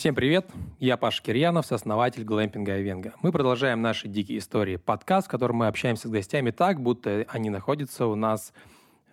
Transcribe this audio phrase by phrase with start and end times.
[0.00, 0.50] Всем привет!
[0.78, 3.12] Я Паша Кирьянов, сооснователь глэмпинга Айвенга.
[3.20, 4.76] Мы продолжаем наши дикие истории.
[4.76, 8.54] Подкаст, в котором мы общаемся с гостями так, будто они находятся у нас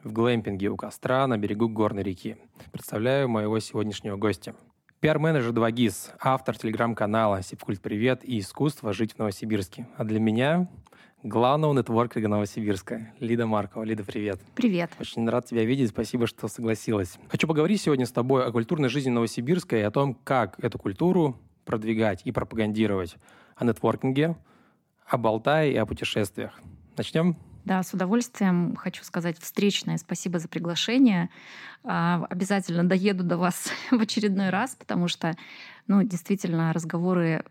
[0.05, 2.37] в глэмпинге у костра на берегу горной реки.
[2.71, 4.55] Представляю моего сегодняшнего гостя.
[5.01, 9.89] Пиар-менеджер 2GIS, автор телеграм-канала «Сибкульт Привет» и «Искусство жить в Новосибирске».
[9.97, 10.69] А для меня
[11.23, 13.83] главного нетворкинга Новосибирска, Лида Маркова.
[13.83, 14.39] Лида, привет.
[14.55, 14.91] Привет.
[14.99, 17.17] Очень рад тебя видеть, спасибо, что согласилась.
[17.29, 21.39] Хочу поговорить сегодня с тобой о культурной жизни Новосибирска и о том, как эту культуру
[21.65, 23.15] продвигать и пропагандировать,
[23.55, 24.37] о нетворкинге,
[25.05, 26.59] о Болтае и о путешествиях.
[26.95, 27.35] Начнем?
[27.65, 31.29] Да, с удовольствием хочу сказать встречное спасибо за приглашение.
[31.83, 35.35] А, обязательно доеду до вас в очередной раз, потому что,
[35.87, 37.43] ну, действительно, разговоры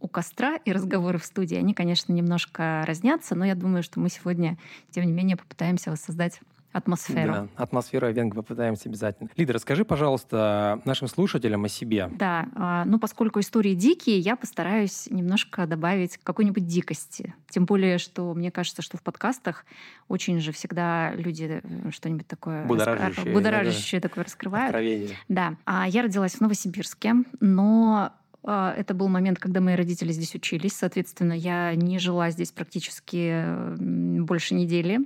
[0.00, 4.08] у костра и разговоры в студии, они, конечно, немножко разнятся, но я думаю, что мы
[4.08, 4.58] сегодня,
[4.90, 6.40] тем не менее, попытаемся воссоздать
[6.72, 7.32] атмосферу.
[7.32, 9.28] Да, атмосферу Айвенга попытаемся обязательно.
[9.36, 12.08] Лида, расскажи, пожалуйста, нашим слушателям о себе.
[12.12, 17.34] Да, а, ну поскольку истории дикие, я постараюсь немножко добавить какой-нибудь дикости.
[17.48, 19.64] Тем более, что мне кажется, что в подкастах
[20.08, 22.64] очень же всегда люди э, что-нибудь такое...
[22.66, 23.32] Будоражащее.
[23.32, 24.68] Будоражащее да, такое раскрывают.
[24.68, 25.16] Откровение.
[25.28, 25.56] Да.
[25.64, 30.72] А я родилась в Новосибирске, но это был момент, когда мои родители здесь учились.
[30.72, 33.44] Соответственно, я не жила здесь практически
[33.76, 35.00] больше недели.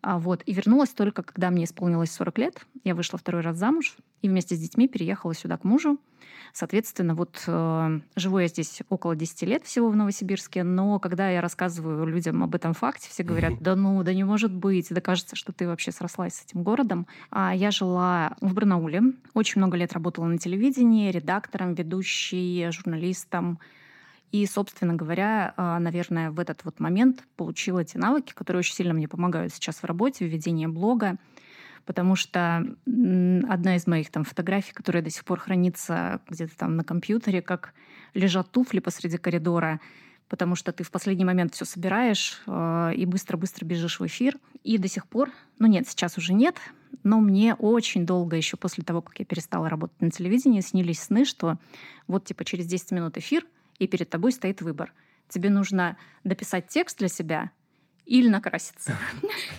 [0.00, 2.66] А вот, и вернулась только, когда мне исполнилось 40 лет.
[2.84, 5.98] Я вышла второй раз замуж и вместе с детьми переехала сюда к мужу.
[6.52, 11.40] Соответственно, вот э, живу я здесь около 10 лет всего в Новосибирске, но когда я
[11.40, 15.36] рассказываю людям об этом факте, все говорят, да ну, да не может быть, да кажется,
[15.36, 17.06] что ты вообще срослась с этим городом.
[17.30, 19.02] А я жила в Барнауле,
[19.34, 23.58] очень много лет работала на телевидении, редактором, ведущей, журналистом,
[24.30, 28.92] и, собственно говоря, а, наверное, в этот вот момент получила те навыки, которые очень сильно
[28.92, 31.16] мне помогают сейчас в работе, в ведении блога,
[31.86, 36.84] потому что одна из моих там фотографий, которая до сих пор хранится где-то там на
[36.84, 37.72] компьютере, как
[38.12, 39.80] лежат туфли посреди коридора,
[40.28, 44.36] потому что ты в последний момент все собираешь э, и быстро-быстро бежишь в эфир.
[44.62, 46.56] И до сих пор, ну нет, сейчас уже нет,
[47.02, 51.24] но мне очень долго еще после того, как я перестала работать на телевидении, снились сны,
[51.24, 51.56] что
[52.06, 53.46] вот типа через 10 минут эфир—
[53.78, 54.92] и перед тобой стоит выбор.
[55.28, 57.50] Тебе нужно дописать текст для себя
[58.06, 58.96] или накраситься.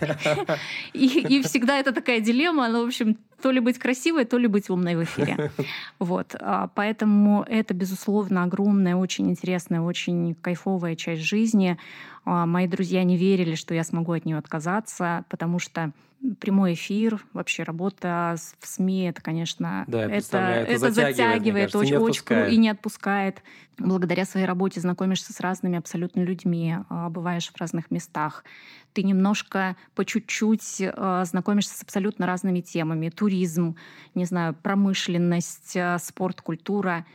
[0.92, 4.70] И, всегда это такая дилемма, ну, в общем, то ли быть красивой, то ли быть
[4.70, 5.50] умной в эфире.
[5.98, 6.34] Вот.
[6.40, 11.78] А, поэтому это, безусловно, огромная, очень интересная, очень кайфовая часть жизни.
[12.24, 15.92] А, мои друзья не верили, что я смогу от нее отказаться, потому что
[16.38, 22.52] прямой эфир, вообще работа в СМИ, это, конечно, да, это, это, затягивает, затягивает очень, очень
[22.52, 23.42] и не отпускает.
[23.78, 28.44] Благодаря своей работе знакомишься с разными абсолютно людьми, а, бываешь в разных местах.
[28.92, 33.08] Ты немножко по чуть-чуть а, знакомишься с абсолютно разными темами.
[33.08, 33.76] Туризм,
[34.14, 37.06] не знаю, промышленность, а, спорт, культура.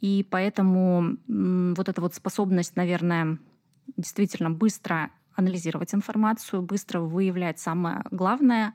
[0.00, 3.38] И поэтому вот эта вот способность, наверное,
[3.96, 8.74] действительно быстро анализировать информацию, быстро выявлять самое главное,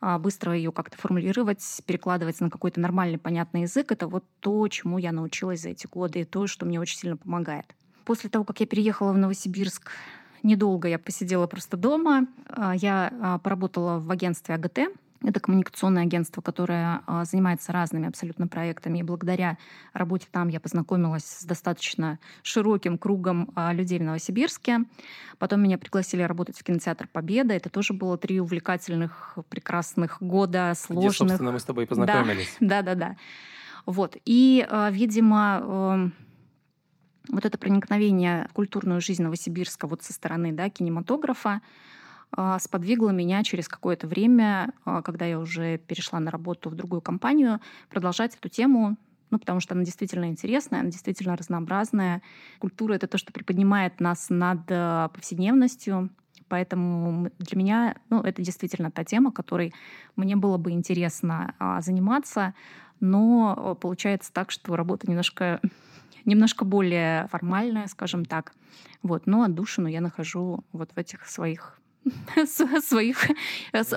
[0.00, 3.92] а, быстро ее как-то формулировать, перекладывать на какой-то нормальный, понятный язык.
[3.92, 7.16] Это вот то, чему я научилась за эти годы, и то, что мне очень сильно
[7.16, 7.74] помогает.
[8.04, 9.90] После того, как я переехала в Новосибирск,
[10.42, 12.26] недолго я посидела просто дома.
[12.48, 14.78] А, я а, поработала в агентстве АГТ,
[15.20, 18.98] это коммуникационное агентство, которое а, занимается разными абсолютно проектами.
[18.98, 19.58] И благодаря
[19.92, 24.80] работе там я познакомилась с достаточно широким кругом людей в Новосибирске.
[25.38, 27.54] Потом меня пригласили работать в кинотеатр «Победа».
[27.54, 31.10] Это тоже было три увлекательных, прекрасных года, сложных.
[31.10, 32.56] Где, собственно, мы с тобой познакомились.
[32.60, 33.16] Да, да, да.
[33.86, 34.16] Вот.
[34.24, 36.12] И, видимо, эм,
[37.28, 41.60] вот это проникновение в культурную жизнь Новосибирска вот со стороны да, кинематографа,
[42.30, 47.00] а, сподвигло меня через какое-то время, а, когда я уже перешла на работу в другую
[47.00, 48.96] компанию, продолжать эту тему,
[49.30, 52.22] ну, потому что она действительно интересная, она действительно разнообразная.
[52.60, 56.10] Культура— это то, что приподнимает нас над э, повседневностью,
[56.48, 59.74] Поэтому для меня ну, это действительно та тема, которой
[60.16, 62.54] мне было бы интересно а, заниматься.
[63.00, 65.60] Но получается так, что работа немножко,
[66.24, 68.54] немножко более формальная, скажем так.
[69.02, 69.26] Вот.
[69.26, 71.80] Но отдушину я нахожу вот в этих своих
[72.82, 73.30] своих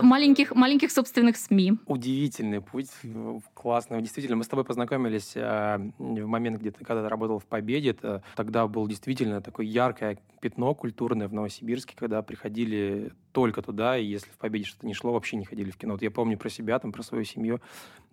[0.02, 1.74] маленьких, маленьких собственных СМИ.
[1.86, 2.90] Удивительный путь,
[3.54, 4.02] классно.
[4.02, 7.92] Действительно, мы с тобой познакомились а, в момент, где ты когда то работал в Победе.
[7.92, 14.06] Это, тогда был действительно такое яркое пятно культурное в Новосибирске, когда приходили только туда, и
[14.06, 15.94] если в Победе что-то не шло, вообще не ходили в кино.
[15.94, 17.62] Вот я помню про себя, там, про свою семью.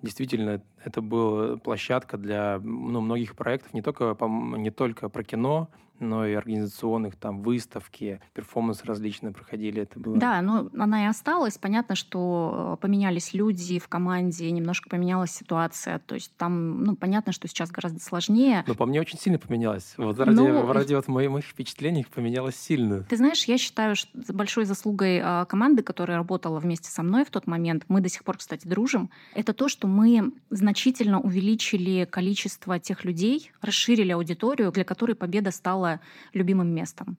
[0.03, 4.17] Действительно, это была площадка для ну, многих проектов, не только,
[4.57, 5.69] не только про кино,
[6.01, 9.83] но и организационных, там, выставки, перформансы различные проходили.
[9.83, 10.17] Это было...
[10.17, 11.59] Да, но она и осталась.
[11.59, 15.99] Понятно, что э, поменялись люди в команде, немножко поменялась ситуация.
[16.01, 18.65] То есть там, ну, понятно, что сейчас гораздо сложнее.
[18.67, 19.95] Но по мне очень сильно поменялось.
[19.97, 23.05] Вот ради, ну, ради вот моих впечатлений поменялось сильно.
[23.05, 27.31] Ты знаешь, я считаю, что большой заслугой а, команды, которая работала вместе со мной в
[27.31, 32.79] тот момент, мы до сих пор, кстати, дружим, это то, что мы значительно увеличили количество
[32.79, 35.88] тех людей, расширили аудиторию, для которой победа стала
[36.33, 37.17] любимым местом.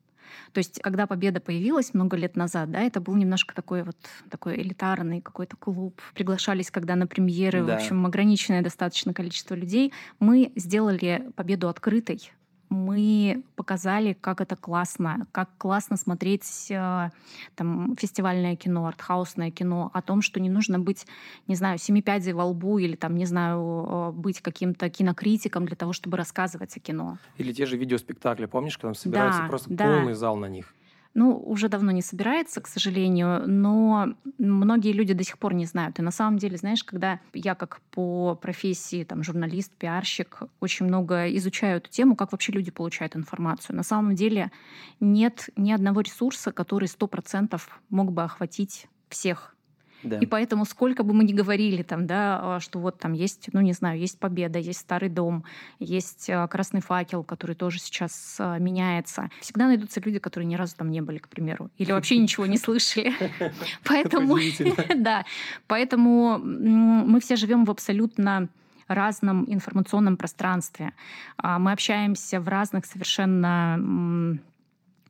[0.54, 3.98] То есть, когда Победа появилась много лет назад, да, это был немножко такой вот
[4.30, 6.00] такой элитарный какой-то клуб.
[6.14, 7.74] Приглашались, когда на премьеры, да.
[7.74, 9.94] в общем, ограниченное достаточно количество людей.
[10.20, 12.32] Мы сделали Победу открытой
[12.70, 17.10] мы показали, как это классно, как классно смотреть э,
[17.56, 21.06] там, фестивальное кино, артхаусное кино, о том, что не нужно быть,
[21.48, 25.76] не знаю, семи пядей во лбу или там, не знаю, э, быть каким-то кинокритиком для
[25.76, 27.18] того, чтобы рассказывать о кино.
[27.38, 29.86] Или те же видеоспектакли, помнишь, когда собирается да, просто да.
[29.86, 30.74] полный зал на них?
[31.14, 36.00] Ну, уже давно не собирается, к сожалению, но многие люди до сих пор не знают.
[36.00, 41.28] И на самом деле, знаешь, когда я как по профессии там, журналист, пиарщик очень много
[41.36, 44.52] изучаю эту тему, как вообще люди получают информацию, на самом деле
[45.00, 49.56] нет ни одного ресурса, который сто процентов мог бы охватить всех
[50.04, 50.18] да.
[50.18, 53.62] И поэтому сколько бы мы ни говорили там, да, а, что вот там есть, ну
[53.62, 55.44] не знаю, есть Победа, есть Старый дом,
[55.80, 59.30] есть а, Красный факел, который тоже сейчас а, меняется.
[59.42, 62.58] Всегда найдутся люди, которые ни разу там не были, к примеру, или вообще ничего не
[62.58, 63.14] слышали.
[63.86, 64.38] Поэтому,
[64.96, 65.26] да,
[65.68, 68.48] поэтому мы все живем в абсолютно
[68.88, 70.94] разном информационном пространстве.
[71.42, 74.40] Мы общаемся в разных совершенно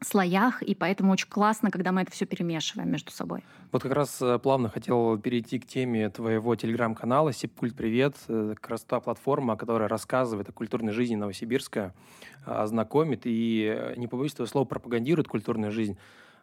[0.01, 3.43] слоях, и поэтому очень классно, когда мы это все перемешиваем между собой.
[3.71, 8.15] Вот как раз э, плавно хотел перейти к теме твоего телеграм-канала «Сипкульт Привет».
[8.27, 11.93] Это как раз та платформа, которая рассказывает о культурной жизни Новосибирска,
[12.45, 15.97] а, знакомит и, э, не побоюсь этого слова, пропагандирует культурную жизнь.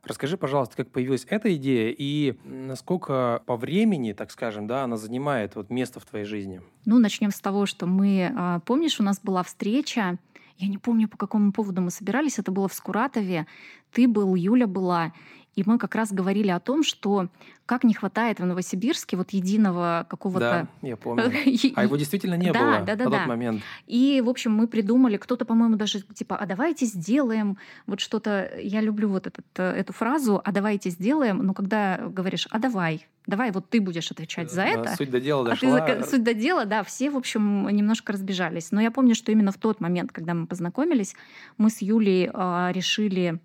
[0.04, 5.56] Расскажи, пожалуйста, как появилась эта идея и насколько по времени, так скажем, да, она занимает
[5.56, 6.62] вот место в твоей жизни?
[6.84, 10.18] Ну, начнем с того, что мы, а, помнишь, у нас была встреча
[10.58, 12.38] я не помню, по какому поводу мы собирались.
[12.38, 13.46] Это было в Скуратове.
[13.92, 15.12] Ты был, Юля была.
[15.56, 17.28] И мы как раз говорили о том, что
[17.64, 20.68] как не хватает в Новосибирске вот единого какого-то...
[20.82, 21.32] Да, я помню.
[21.74, 23.62] А его действительно не да, было да, да, на тот момент.
[23.86, 27.56] И, в общем, мы придумали, кто-то, по-моему, даже типа, а давайте сделаем
[27.86, 28.52] вот что-то...
[28.62, 33.06] Я люблю вот этот, э, эту фразу, а давайте сделаем, но когда говоришь, а давай,
[33.26, 34.94] давай вот ты будешь отвечать за это.
[34.94, 35.78] Суть до дела дошла.
[35.78, 38.72] А ты, суть до дела, да, все, в общем, немножко разбежались.
[38.72, 41.16] Но я помню, что именно в тот момент, когда мы познакомились,
[41.56, 43.40] мы с Юлей э, решили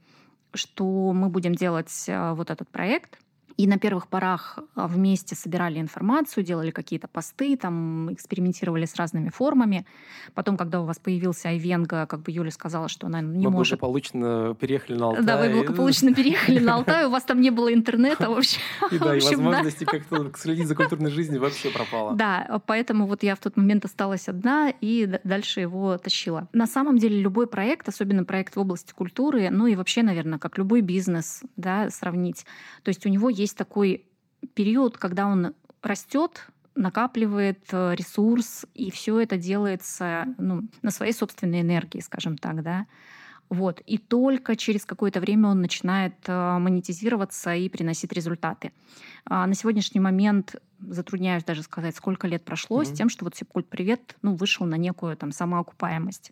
[0.53, 3.19] что мы будем делать э, вот этот проект—
[3.57, 9.29] и на первых порах а, вместе собирали информацию, делали какие-то посты, там экспериментировали с разными
[9.29, 9.85] формами.
[10.33, 13.73] Потом, когда у вас появился Айвенга, как бы Юля сказала, что она не мы может...
[13.73, 15.23] Мы благополучно переехали на Алтай.
[15.23, 18.59] Да, вы благополучно переехали на Алтай, у вас там не было интернета вообще.
[18.91, 22.15] И да, и возможности как-то следить за культурной жизнью вообще пропало.
[22.15, 26.47] Да, поэтому вот я в тот момент осталась одна и дальше его тащила.
[26.53, 30.57] На самом деле любой проект, особенно проект в области культуры, ну и вообще, наверное, как
[30.57, 32.45] любой бизнес, да, сравнить.
[32.83, 34.05] То есть у него есть есть такой
[34.53, 41.61] период, когда он растет, накапливает э, ресурс, и все это делается ну, на своей собственной
[41.61, 42.85] энергии, скажем так, да.
[43.49, 43.81] Вот.
[43.81, 48.71] И только через какое-то время он начинает э, монетизироваться и приносить результаты.
[49.25, 52.85] А на сегодняшний момент затрудняюсь даже сказать, сколько лет прошло mm-hmm.
[52.85, 56.31] с тем, что вот Сипкульт Привет ну, вышел на некую там самоокупаемость.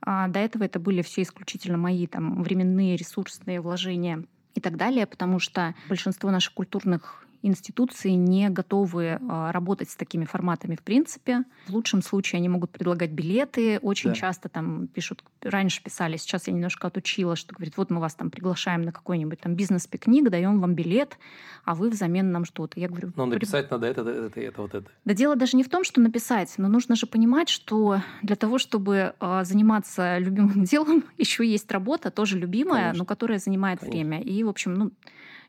[0.00, 5.06] А до этого это были все исключительно мои там временные ресурсные вложения и так далее,
[5.06, 11.44] потому что большинство наших культурных институции не готовы а, работать с такими форматами в принципе.
[11.66, 13.78] В лучшем случае они могут предлагать билеты.
[13.78, 14.16] Очень да.
[14.16, 18.30] часто там пишут, раньше писали, сейчас я немножко отучила, что говорит, вот мы вас там
[18.30, 21.18] приглашаем на какой-нибудь там бизнес-пикник, даем вам билет,
[21.64, 22.78] а вы взамен нам что-то.
[22.78, 23.12] Я говорю...
[23.16, 23.74] Но написать при...
[23.74, 24.90] надо это, это, это, это, вот это.
[25.04, 28.58] Да дело даже не в том, что написать, но нужно же понимать, что для того,
[28.58, 32.98] чтобы э, заниматься любимым делом, еще есть работа, тоже любимая, Конечно.
[32.98, 33.98] но которая занимает Конечно.
[33.98, 34.22] время.
[34.22, 34.90] И, в общем, ну,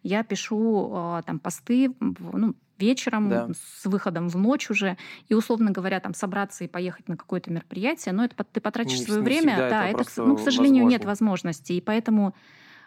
[0.03, 3.49] я пишу э, там посты ну, вечером, да.
[3.53, 4.97] с выходом в ночь уже,
[5.29, 9.05] и, условно говоря, там собраться и поехать на какое-то мероприятие, но это ты потратишь не,
[9.05, 10.91] свое не время, да, это, это ну, к сожалению, возможно.
[10.91, 12.33] нет возможности, и поэтому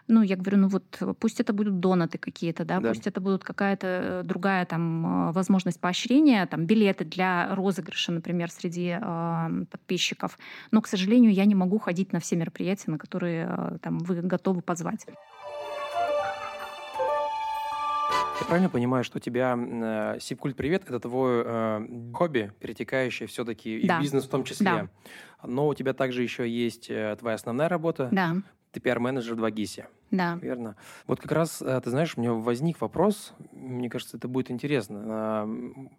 [0.06, 2.90] ну, я говорю, ну вот пусть это будут донаты какие-то, да, да.
[2.90, 9.64] пусть это будут какая-то другая там возможность поощрения, там билеты для розыгрыша, например, среди э,
[9.70, 10.38] подписчиков.
[10.70, 14.20] Но, к сожалению, я не могу ходить на все мероприятия, на которые э, там вы
[14.20, 15.06] готовы позвать.
[18.40, 23.78] Я правильно понимаю, что у тебя э, Сибкульт Привет это твое э, хобби, перетекающее все-таки
[23.78, 24.00] и Да.
[24.00, 24.64] бизнес в том числе.
[24.66, 24.88] Да.
[25.44, 28.08] Но у тебя также еще есть э, твоя основная работа.
[28.10, 28.36] Да,
[28.72, 30.38] Ты пиар-менеджер в 2GIS, да.
[30.40, 30.76] верно?
[31.06, 35.02] Вот как раз, э, ты знаешь, у меня возник вопрос, мне кажется, это будет интересно.
[35.06, 35.48] А,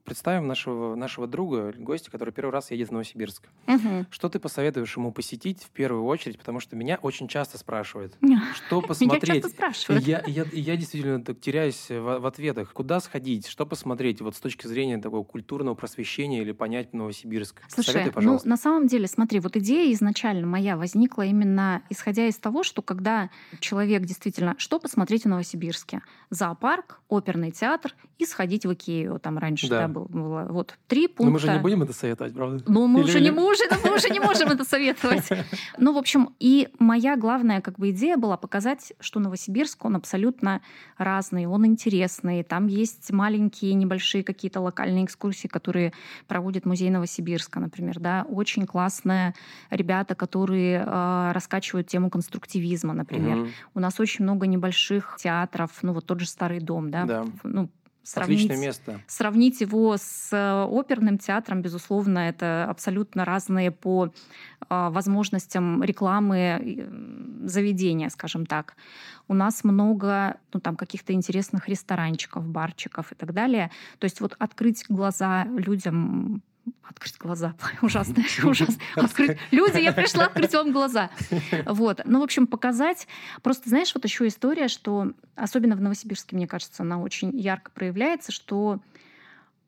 [0.03, 3.47] Представим нашего, нашего друга, гостя, который первый раз едет в Новосибирск.
[3.67, 4.07] Мгм.
[4.09, 6.37] Что ты посоветуешь ему посетить в первую очередь?
[6.37, 8.15] Потому что меня очень часто спрашивают,
[8.53, 9.43] что Меня посмотреть.
[9.43, 10.05] часто спрашивают.
[10.05, 12.73] Я, я, я действительно так теряюсь в, в ответах.
[12.73, 17.61] Куда сходить, что посмотреть, вот с точки зрения такого культурного просвещения или понять Новосибирск?
[17.67, 22.37] Слушай, Советуй, ну на самом деле, смотри, вот идея изначально моя возникла именно исходя из
[22.37, 26.01] того, что когда человек действительно, что посмотреть в Новосибирске?
[26.29, 29.19] Зоопарк, оперный театр и сходить в Икею.
[29.19, 29.81] Там раньше Да.
[29.81, 29.87] да.
[29.87, 30.47] был, было.
[30.49, 31.23] Вот три пункта.
[31.25, 32.63] Но мы же не будем это советовать, правда?
[32.67, 35.27] Ну, мы Или- уже не или- можем, мы уже не можем это советовать.
[35.77, 40.61] Ну, в общем, и моя главная как бы идея была показать, что Новосибирск, он абсолютно
[40.97, 42.43] разный, он интересный.
[42.43, 45.93] Там есть маленькие, небольшие какие-то локальные экскурсии, которые
[46.27, 48.25] проводит музей Новосибирска, например, да.
[48.29, 49.33] Очень классные
[49.69, 53.35] ребята, которые э, раскачивают тему конструктивизма, например.
[53.37, 53.49] Мгм.
[53.73, 57.05] У нас очень много небольших театров, ну, вот тот же Старый дом, да.
[57.05, 57.25] Да.
[57.43, 57.69] Ну,
[58.03, 59.01] сравнить- Отличное место.
[59.07, 64.09] Сравнить его с э, оперным театром, безусловно, это абсолютно разные по э,
[64.89, 66.87] возможностям рекламы
[67.43, 68.75] заведения, скажем так.
[69.27, 73.71] У нас много ну, там, каких-то интересных ресторанчиков, барчиков и так далее.
[73.99, 76.43] То есть вот открыть глаза людям
[76.83, 77.55] Открыть глаза.
[77.81, 78.23] Ужасно.
[78.43, 78.75] ужасно.
[78.95, 79.37] Открыть.
[79.51, 81.09] Люди, я пришла открыть вам глаза.
[81.65, 82.01] Вот.
[82.05, 83.07] Ну, в общем, показать.
[83.41, 88.31] Просто, знаешь, вот еще история, что особенно в Новосибирске, мне кажется, она очень ярко проявляется,
[88.31, 88.79] что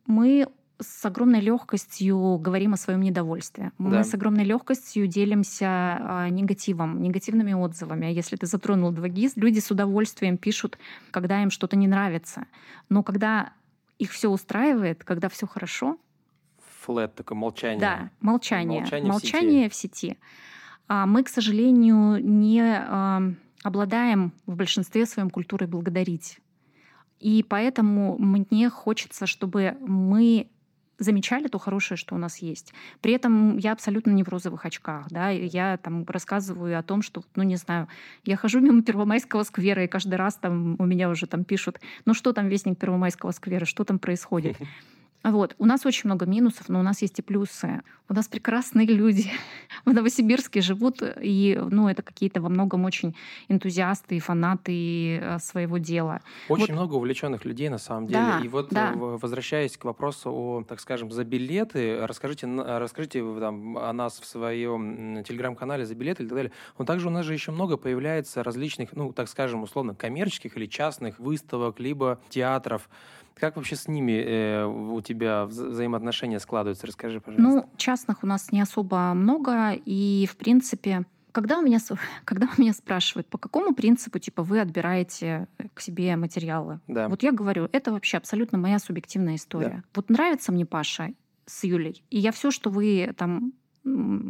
[0.06, 0.48] мы
[0.80, 3.72] с огромной легкостью говорим о своем недовольстве.
[3.80, 4.04] Мы Да.
[4.04, 8.08] с огромной легкостью делимся а, негативом, негативными отзывами.
[8.08, 10.78] А если ты затронул 2GIS, люди с удовольствием пишут,
[11.10, 12.46] когда им что-то не нравится.
[12.90, 13.54] Но когда
[13.98, 15.98] их все устраивает, когда все хорошо,
[16.88, 17.80] Флэт, такое молчание.
[17.80, 18.80] да, молчание.
[18.80, 20.18] Молчание в Молчание в сети.
[20.88, 23.22] А мы, к сожалению, не а,
[23.62, 26.40] обладаем в большинстве своем культурой благодарить.
[27.20, 30.50] И поэтому мне хочется, чтобы мы
[30.98, 32.74] замечали то хорошее, что у нас есть.
[33.02, 35.08] При этом я абсолютно не в розовых очках.
[35.10, 35.30] Да?
[35.30, 37.90] Я там рассказываю о том, что, ну не знаю,
[38.24, 42.14] я хожу мимо Первомайского сквера, и каждый раз там у меня уже там пишут, ну
[42.14, 44.58] что там вестник Первомайского сквера, что там происходит.
[45.32, 45.56] Вот.
[45.60, 47.82] У нас очень много минусов, но у нас есть и плюсы.
[48.10, 49.30] У нас прекрасные люди
[49.86, 53.14] в Новосибирске живут, и ну, это какие-то во многом очень
[53.50, 56.22] энтузиасты и фанаты э, своего дела.
[56.48, 56.70] Очень Вот.
[56.74, 58.20] много увлеченных людей на самом деле.
[58.20, 58.94] Да, и вот да.
[58.94, 64.26] э, возвращаясь к вопросу о, так скажем, за билеты, расскажите, расскажите там, о нас в
[64.26, 66.52] своем телеграм-канале за билеты и так далее.
[66.78, 70.68] Но также у нас же еще много появляется различных, ну, так скажем, условно, коммерческих или
[70.68, 72.90] частных выставок, либо театров.
[73.40, 76.88] Как вообще с ними э, у тебя вза- взаимоотношения складываются?
[76.88, 77.68] Расскажи, пожалуйста.
[77.68, 81.78] Ну, частных у нас не особо много, и, в принципе, когда у меня,
[82.26, 87.08] когда у меня спрашивают, по какому принципу, типа, вы отбираете к себе материалы, да.
[87.10, 89.84] Вот я говорю, это вообще абсолютно моя субъективная история.
[89.94, 91.14] Вот нравится мне Паша
[91.46, 93.54] с Юлей, и я все, что вы там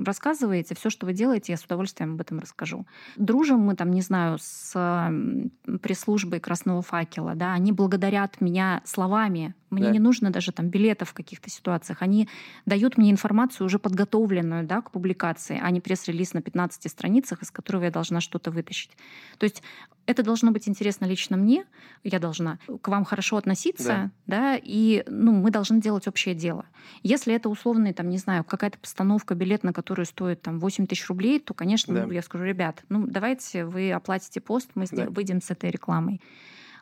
[0.06, 2.86] рассказываете, все, что вы делаете, я с удовольствием об этом расскажу.
[3.16, 4.74] Дружим мы там, не знаю, с
[5.82, 9.56] пресс-службой Красного факела, да, они благодарят меня словами.
[9.70, 9.92] Мне Да.
[9.92, 12.02] не нужно даже там билетов в каких-то ситуациях.
[12.02, 12.30] Они
[12.66, 17.52] дают мне информацию уже подготовленную да, к публикации, а не пресс-релиз на 15 страницах, из
[17.52, 18.92] которого я должна что-то вытащить.
[19.38, 19.62] То есть
[20.06, 21.66] это должно быть интересно лично мне,
[22.06, 26.66] я должна к вам хорошо относиться, да, и ну, мы должны делать общее дело.
[27.04, 31.08] Если это условный, там, не знаю, какая-то постановка, билет, на которую стоит там 8 тысяч
[31.08, 32.06] рублей, то, конечно, Да.
[32.06, 35.06] ну, я скажу, ребят, ну давайте вы оплатите пост, мы Да.
[35.10, 36.20] выйдем с этой рекламой.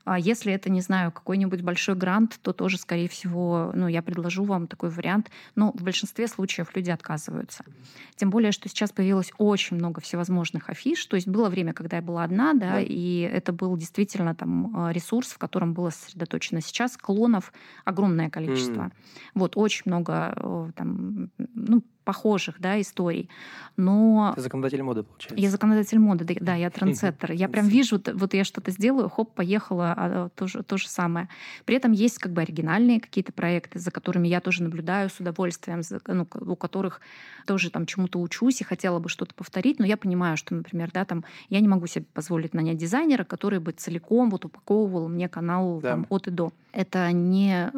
[0.07, 4.43] А если это, не знаю, какой-нибудь большой грант, то тоже, скорее всего, ну, я предложу
[4.43, 5.31] вам такой вариант.
[5.55, 7.63] Но в большинстве случаев люди отказываются.
[8.15, 11.03] Тем более, что сейчас появилось очень много всевозможных афиш.
[11.07, 12.81] То есть было время, когда я была одна, да, Да.
[12.81, 16.61] и это был действительно там э, ресурс, в котором было сосредоточено.
[16.61, 17.51] Сейчас клонов
[17.83, 18.81] огромное количество.
[18.83, 18.91] М.
[19.33, 23.29] Вот очень много э, там, ну, похожих, да, историй.
[23.77, 25.41] Но Ты законодатель моды, получается.
[25.43, 27.33] я законодатель моды, да, да, я трендсеттер.
[27.33, 31.27] Я прям вижу, вот я что-то сделаю, хоп, поехала, а, то, же, то же самое.
[31.65, 35.81] При этом есть как бы оригинальные какие-то проекты, за которыми я тоже наблюдаю с удовольствием,
[36.07, 37.01] ну, у которых
[37.45, 41.03] тоже там чему-то учусь и хотела бы что-то повторить, но я понимаю, что, например, да,
[41.03, 45.79] там я не могу себе позволить нанять дизайнера, который бы целиком вот упаковывал мне канал
[45.81, 45.91] Да.
[45.91, 46.53] там, от и до.
[46.71, 47.71] Это не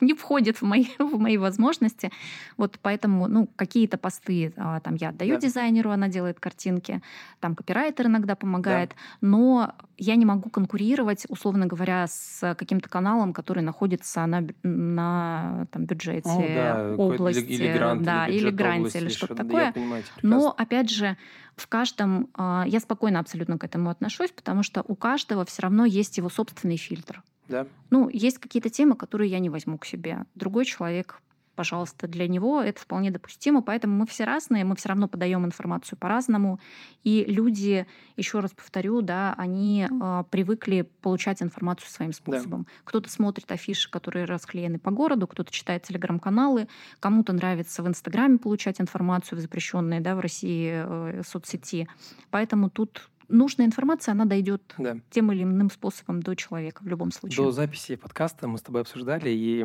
[0.00, 2.10] не входит в мои, в мои возможности.
[2.56, 5.40] Вот поэтому, ну, какие-то посты а, там я отдаю да.
[5.40, 7.02] дизайнеру, она делает картинки,
[7.40, 8.96] там копирайтер иногда помогает, да.
[9.20, 15.84] но я не могу конкурировать, условно говоря, с каким-то каналом, который находится на, на там,
[15.84, 19.72] бюджете О, да, области, или, или грант, да, или, или гранте, или что-то такое.
[19.72, 21.16] Понимаю, но, опять же,
[21.56, 25.86] в каждом, а, я спокойно абсолютно к этому отношусь, потому что у каждого все равно
[25.86, 27.22] есть его собственный фильтр.
[27.48, 27.66] Да.
[27.90, 30.24] Ну, есть какие-то темы, которые я не возьму к себе.
[30.34, 31.20] Другой человек
[31.56, 33.62] пожалуйста, для него это вполне допустимо.
[33.62, 36.60] Поэтому мы все разные, мы все равно подаем информацию по-разному.
[37.02, 37.86] И люди,
[38.16, 42.64] еще раз повторю, да, они э, привыкли получать информацию своим способом.
[42.64, 42.70] Да.
[42.84, 46.68] Кто-то смотрит афиши, которые расклеены по городу, кто-то читает телеграм-каналы,
[47.00, 51.88] кому-то нравится в Инстаграме получать информацию в запрещенной да, в России э, соцсети.
[52.30, 54.98] Поэтому тут нужная информация, она дойдет да.
[55.10, 57.44] тем или иным способом до человека в любом случае.
[57.44, 59.58] До записи подкаста мы с тобой обсуждали, и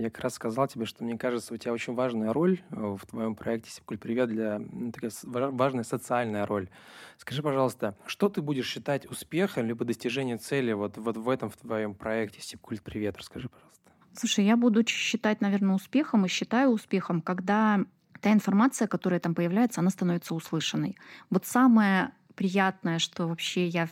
[0.00, 3.06] я как раз сказал тебе, что мне кажется, у тебя очень важная роль э, в
[3.06, 4.60] твоем проекте «Сипкуль Привет» для
[4.92, 6.68] такая важная социальная роль.
[7.18, 11.56] Скажи, пожалуйста, что ты будешь считать успехом либо достижением цели вот, вот в этом в
[11.56, 13.16] твоем проекте «Сипкуль Привет»?
[13.16, 13.90] Расскажи, пожалуйста.
[14.14, 17.80] Слушай, я буду считать, наверное, успехом и считаю успехом, когда
[18.20, 20.96] та информация, которая там появляется, она становится услышанной.
[21.30, 23.88] Вот самое приятное, что вообще я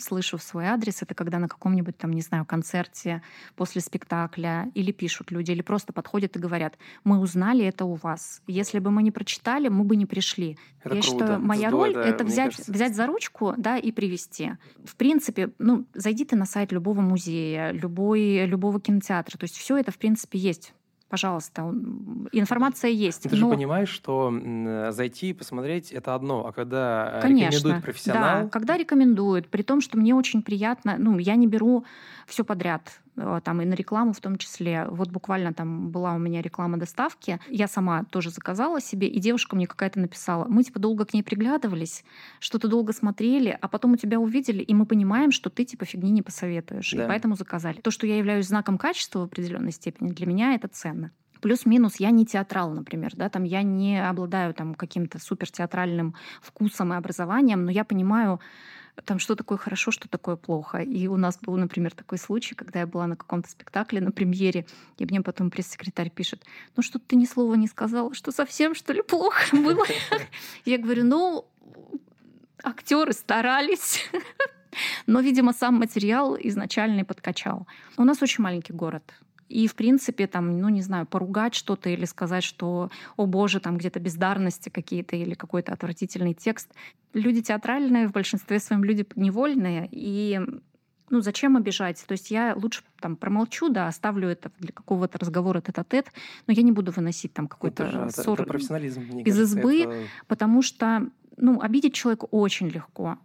[0.00, 3.22] слышу в свой адрес, это когда на каком-нибудь там, не знаю, концерте
[3.56, 8.42] после спектакля или пишут люди, или просто подходят и говорят, мы узнали это у вас.
[8.46, 10.58] Если бы мы не прочитали, мы бы не пришли.
[10.82, 11.18] Это Я круто.
[11.18, 12.72] считаю, моя Здорово, роль да, это взять, кажется...
[12.72, 14.52] взять за ручку, да, и привести.
[14.84, 19.38] В принципе, ну, зайди ты на сайт любого музея, любой, любого кинотеатра.
[19.38, 20.74] То есть все это, в принципе, есть
[21.10, 21.62] пожалуйста,
[22.32, 23.24] информация есть.
[23.24, 23.36] Ты но...
[23.36, 24.32] же понимаешь, что
[24.90, 28.44] зайти и посмотреть это одно, а когда Конечно, рекомендует профессионал...
[28.44, 31.84] Да, когда рекомендуют, при том, что мне очень приятно, ну, я не беру
[32.26, 33.09] все подряд, э,
[33.44, 34.86] там и на рекламу в том числе.
[34.88, 39.56] Вот буквально там была у меня реклама доставки, я сама тоже заказала себе, и девушка
[39.56, 42.04] мне какая-то написала, мы типа долго к ней приглядывались,
[42.38, 46.10] что-то долго смотрели, а потом у тебя увидели, и мы понимаем, что ты типа фигни
[46.10, 47.04] не посоветуешь, да.
[47.04, 47.80] и поэтому заказали.
[47.80, 51.12] То, что я являюсь знаком качества в определенной степени, для меня это ценно.
[51.40, 56.92] Плюс-минус я не театрал, например, да, там я не обладаю там каким-то супер театральным вкусом
[56.92, 58.40] и образованием, но я понимаю,
[59.04, 60.78] там что такое хорошо, что такое плохо.
[60.78, 64.66] И у нас был, например, такой случай, когда я была на каком-то спектакле на премьере,
[64.98, 66.44] и мне потом пресс-секретарь пишет,
[66.76, 69.84] ну что ты ни слова не сказала, что совсем что ли плохо было?
[70.64, 71.46] Я говорю, ну,
[72.62, 74.04] актеры старались.
[75.06, 77.66] Но, видимо, сам материал изначальный подкачал.
[77.96, 79.02] У нас очень маленький город.
[79.50, 83.78] И, в принципе, там, ну, не знаю, поругать что-то или сказать, что, о боже, там
[83.78, 86.72] где-то бездарности какие-то или какой-то отвратительный текст.
[87.14, 90.40] Люди театральные, в большинстве своем люди невольные, и
[91.10, 92.04] ну, зачем обижать?
[92.06, 96.06] То есть я лучше там промолчу, да, оставлю это для какого-то разговора тет-а-тет,
[96.46, 100.06] но я не буду выносить там какой-то это ссор это профессионализм, из кажется, избы, это...
[100.28, 103.18] потому что, ну, обидеть человека очень легко.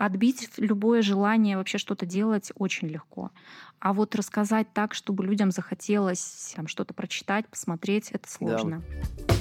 [0.00, 3.32] Отбить любое желание вообще что-то делать очень легко.
[3.80, 8.82] А вот рассказать так, чтобы людям захотелось там, что-то прочитать, посмотреть, это сложно.
[9.28, 9.34] Да.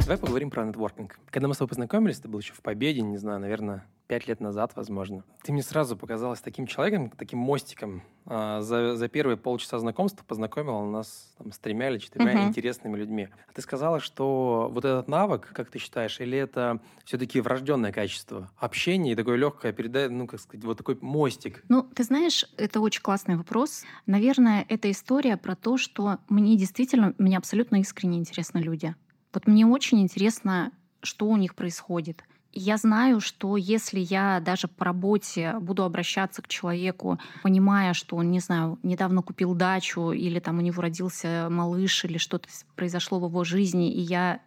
[0.00, 1.20] Давай поговорим про нетворкинг.
[1.30, 4.40] Когда мы с тобой познакомились, это был еще в Победе, не знаю, наверное, пять лет
[4.40, 5.22] назад, возможно.
[5.44, 8.02] Ты мне сразу показалась таким человеком, таким мостиком.
[8.26, 12.48] А, за, за первые полчаса знакомства познакомила нас там, с тремя или четырьмя uh-huh.
[12.48, 13.28] интересными людьми.
[13.48, 18.50] А ты сказала, что вот этот навык, как ты считаешь, или это все-таки врожденное качество?
[18.56, 21.62] Общение и такое легкое передать, ну, как сказать, вот такой мостик.
[21.68, 23.84] Ну, ты знаешь, это очень классный вопрос.
[24.06, 28.92] Наверное, это история про то, что мне действительно, мне абсолютно искренне интересны люди.
[29.32, 32.24] Вот мне очень интересно, что у них происходит.
[32.52, 38.30] Я знаю, что если я даже по работе буду обращаться к человеку, понимая, что он,
[38.32, 43.26] не знаю, недавно купил дачу или там у него родился малыш или что-то произошло в
[43.26, 44.40] его жизни, и я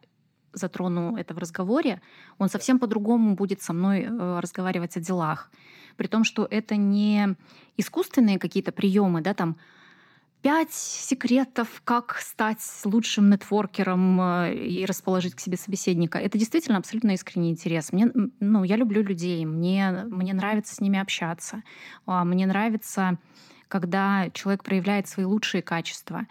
[0.51, 2.01] затрону это в разговоре,
[2.37, 5.49] он совсем по-другому будет со мной э, разговаривать о делах.
[5.95, 7.35] При том, что это не
[7.77, 9.57] искусственные какие-то приемы, да, там
[10.43, 16.19] пять секретов, как стать лучшим нетворкером э, и расположить к себе собеседника.
[16.19, 17.93] Это действительно абсолютно искренний интерес.
[17.93, 21.63] Мне, ну, я люблю людей, мне, мне нравится с ними общаться,
[22.05, 23.17] а, мне нравится
[23.69, 26.27] когда человек проявляет свои лучшие качества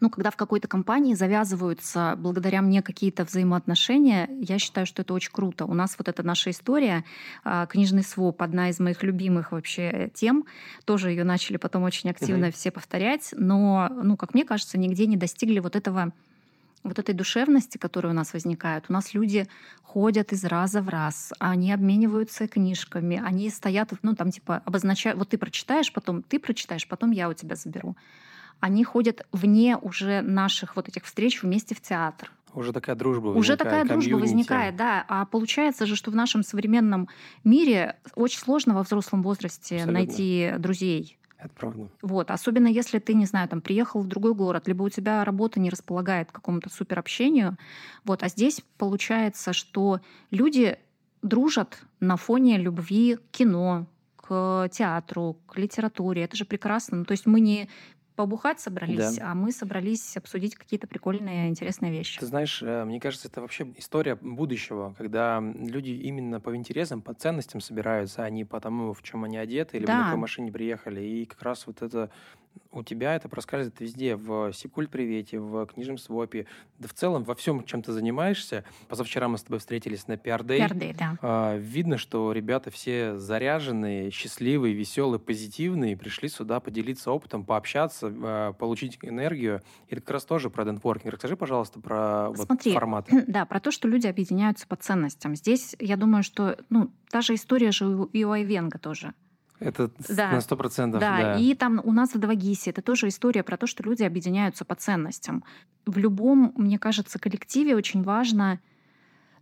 [0.00, 5.32] ну, когда в какой-то компании завязываются благодаря мне какие-то взаимоотношения, я считаю, что это очень
[5.32, 5.66] круто.
[5.66, 7.04] У нас вот эта наша история,
[7.44, 10.44] а, книжный своп, одна из моих любимых вообще тем,
[10.84, 12.52] тоже ее начали потом очень активно uh-huh.
[12.52, 16.12] все повторять, но, ну, как мне кажется, нигде не достигли вот этого
[16.82, 18.86] вот этой душевности, которая у нас возникает.
[18.88, 19.46] У нас люди
[19.82, 25.28] ходят из раза в раз, они обмениваются книжками, они стоят, ну там типа обозначают, вот
[25.28, 27.96] ты прочитаешь, потом ты прочитаешь, потом я у тебя заберу.
[28.60, 32.30] Они ходят вне уже наших вот этих встреч вместе в театр.
[32.52, 33.40] Уже такая дружба возникает.
[33.40, 35.04] Уже такая дружба возникает, да.
[35.08, 37.08] А получается же, что в нашем современном
[37.44, 39.92] мире очень сложно во взрослом возрасте Абсолютно.
[39.92, 41.16] найти друзей.
[41.38, 41.88] Это правда.
[42.02, 45.58] Вот, особенно если ты, не знаю, там приехал в другой город, либо у тебя работа
[45.58, 47.56] не располагает к какому-то суперобщению.
[48.04, 50.78] Вот, а здесь получается, что люди
[51.22, 56.24] дружат на фоне любви к кино, к театру, к литературе.
[56.24, 56.98] Это же прекрасно.
[56.98, 57.68] Ну, то есть мы не
[58.20, 59.30] побухать собрались, да.
[59.30, 62.20] а мы собрались обсудить какие-то прикольные, интересные вещи.
[62.20, 67.14] Ты знаешь, э, мне кажется, это вообще история будущего, когда люди именно по интересам, по
[67.14, 69.96] ценностям собираются, а не по тому, в чем они одеты или да.
[69.96, 71.00] на какой машине приехали.
[71.00, 72.10] И как раз вот это
[72.72, 76.46] у тебя это проскальзывает везде, в Сикульт Привете, в книжном свопе,
[76.78, 78.64] да в целом во всем, чем ты занимаешься.
[78.88, 80.60] Позавчера мы с тобой встретились на PR Day.
[80.60, 81.16] PR Day, да.
[81.20, 88.52] А, видно, что ребята все заряженные, счастливые, веселые, позитивные, пришли сюда поделиться опытом, пообщаться, а,
[88.52, 89.62] получить энергию.
[89.88, 91.12] И это как раз тоже про дентворкинг.
[91.12, 93.08] Расскажи, пожалуйста, про Смотри, вот формат.
[93.30, 95.36] Да, про то, что люди объединяются по ценностям.
[95.36, 99.14] Здесь, я думаю, что ну, та же история же и у Айвенга тоже.
[99.60, 100.32] Это да.
[100.32, 101.00] на сто процентов.
[101.00, 101.16] Да.
[101.18, 104.64] да, и там у нас в Давагисе это тоже история про то, что люди объединяются
[104.64, 105.44] по ценностям.
[105.86, 108.60] В любом, мне кажется, коллективе очень важно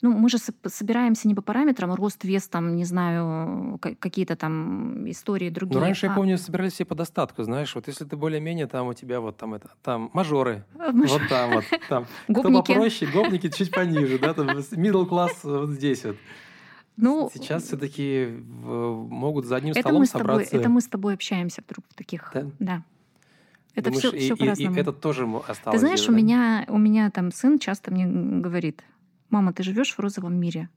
[0.01, 5.51] ну, мы же собираемся не по параметрам рост, вес, там, не знаю, какие-то там истории
[5.51, 5.79] другие.
[5.79, 6.11] Ну, раньше, а...
[6.11, 9.37] я помню, собирались все по достатку, знаешь, вот если ты более-менее, там у тебя вот
[9.37, 11.11] там это, там мажоры, Маж...
[11.11, 12.07] вот там вот, там.
[12.29, 16.17] Кто попроще, гопники чуть пониже, да, там middle класс вот здесь вот.
[17.01, 20.57] Ну, Сейчас все-таки могут за одним это столом мы с тобой, собраться.
[20.57, 22.31] Это мы с тобой общаемся вдруг в таких.
[22.35, 22.47] Да.
[22.59, 22.83] да.
[23.75, 24.75] Это Думаешь, все, и, все по-разному.
[24.75, 25.77] И, и это тоже осталось.
[25.77, 28.83] Ты знаешь, у, меня, у меня там сын часто мне говорит,
[29.31, 30.69] мама, ты живешь в розовом мире.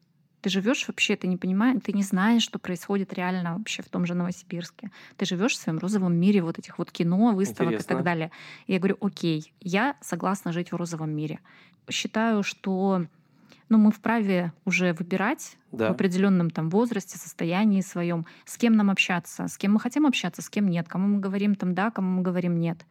[0.41, 4.05] Ты живешь вообще, ты не понимаешь, ты не знаешь, что происходит реально вообще в том
[4.05, 4.91] же Новосибирске.
[5.17, 7.93] Ты живешь в своем розовом мире вот этих вот кино, выставок Интересно.
[7.93, 8.31] и так далее.
[8.67, 11.39] И я говорю, окей, я согласна жить в розовом мире.
[11.89, 13.05] Считаю, что
[13.71, 15.87] но мы вправе уже выбирать да.
[15.87, 20.41] в определенном там возрасте, состоянии своем, с кем нам общаться, с кем мы хотим общаться,
[20.41, 22.85] с кем нет, кому мы говорим там да, кому мы говорим нет.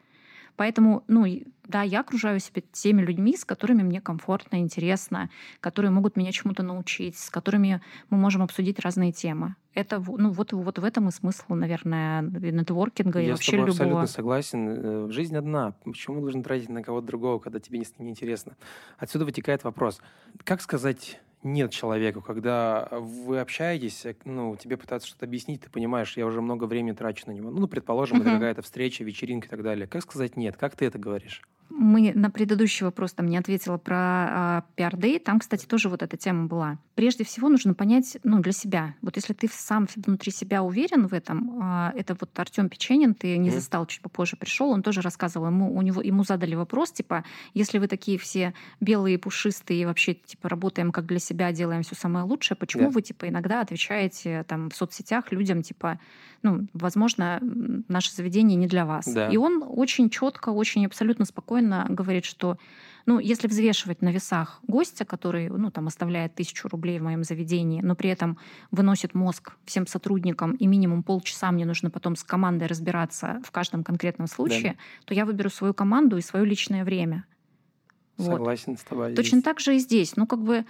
[0.61, 1.25] Поэтому, ну,
[1.69, 6.63] да, я окружаю себя теми людьми, с которыми мне комфортно, интересно, которые могут меня чему-то
[6.63, 9.55] научить, с которыми мы можем обсудить разные темы.
[9.73, 13.69] Это, ну, вот, вот в этом и смысл, наверное, нетворкинга я и вообще любого.
[13.69, 14.69] Я абсолютно согласен.
[14.69, 15.73] Э, жизнь одна.
[15.83, 18.55] Почему нужно тратить на кого-то другого, когда тебе не интересно?
[18.99, 20.03] Отсюда вытекает вопрос.
[20.45, 26.17] Как сказать нет человеку, когда вы общаетесь, э, ну, тебе пытаются что-то объяснить, ты понимаешь,
[26.17, 27.51] я уже много времени трачу на него.
[27.51, 28.23] Ну, предположим, uh-huh.
[28.23, 29.87] это какая-то встреча, вечеринка и так далее.
[29.87, 30.57] Как сказать нет?
[30.57, 31.43] Как ты это говоришь?
[31.71, 35.19] Мы на предыдущий вопрос там не ответила про а, PR Day.
[35.19, 36.79] Там, кстати, тоже вот эта тема была.
[36.95, 38.95] Прежде всего нужно понять, ну, для себя.
[39.03, 43.39] Вот если ты сам внутри себя уверен в этом, а, это вот Артем Печенин, ты
[43.39, 43.55] не mm.
[43.55, 47.79] застал, чуть попозже пришел, он тоже рассказывал, ему, у него, ему задали вопрос, типа, если
[47.79, 52.57] вы такие все белые, пушистые, вообще, типа, работаем как для себя, делаем все самое лучшее,
[52.57, 52.93] почему yeah.
[52.93, 56.01] вы, типа, иногда отвечаете там в соцсетях людям, типа,
[56.43, 57.39] ну, возможно,
[57.89, 59.07] наше заведение не для вас.
[59.07, 59.29] Да.
[59.29, 62.59] И он очень четко, очень абсолютно спокойно говорит, что
[63.07, 67.81] ну, если взвешивать на весах гостя, который ну, там, оставляет тысячу рублей в моем заведении,
[67.81, 68.39] но при этом
[68.71, 73.85] выносит мозг всем сотрудникам, и минимум полчаса мне нужно потом с командой разбираться в каждом
[73.85, 74.79] конкретном случае, да.
[75.07, 77.25] то я выберу свою команду и свое личное время.
[78.19, 78.81] Согласен вот.
[78.81, 79.15] с тобой.
[79.15, 79.45] Точно здесь.
[79.45, 80.17] так же и здесь.
[80.17, 80.65] Ну, как бы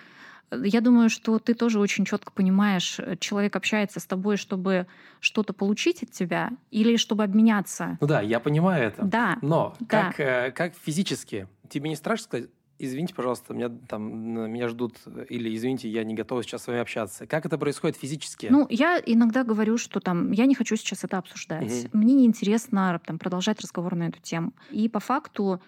[0.50, 4.86] я думаю, что ты тоже очень четко понимаешь, э, человек общается с тобой, чтобы
[5.20, 7.98] что-то получить от тебя или чтобы обменяться.
[8.00, 9.04] Ну да, я понимаю это.
[9.04, 9.38] Да.
[9.42, 9.86] Но да.
[9.86, 11.46] Как, э, как физически?
[11.68, 14.02] Тебе не страшно сказать, извините, пожалуйста, меня там
[14.50, 14.96] меня ждут,
[15.28, 17.26] или извините, я не готова сейчас с вами общаться.
[17.26, 18.48] Как это происходит физически?
[18.50, 21.86] Ну, я иногда говорю, что там я не хочу сейчас это обсуждать.
[21.86, 21.98] Угу.
[21.98, 24.52] Мне неинтересно там, продолжать разговор на эту тему.
[24.70, 25.60] И по факту,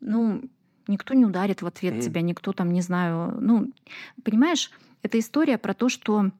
[0.00, 0.42] ну,
[0.88, 2.02] никто не ударит в ответ mm-hmm.
[2.02, 3.72] тебя, никто там, не знаю, ну,
[4.24, 4.70] понимаешь,
[5.02, 6.30] это история про то, что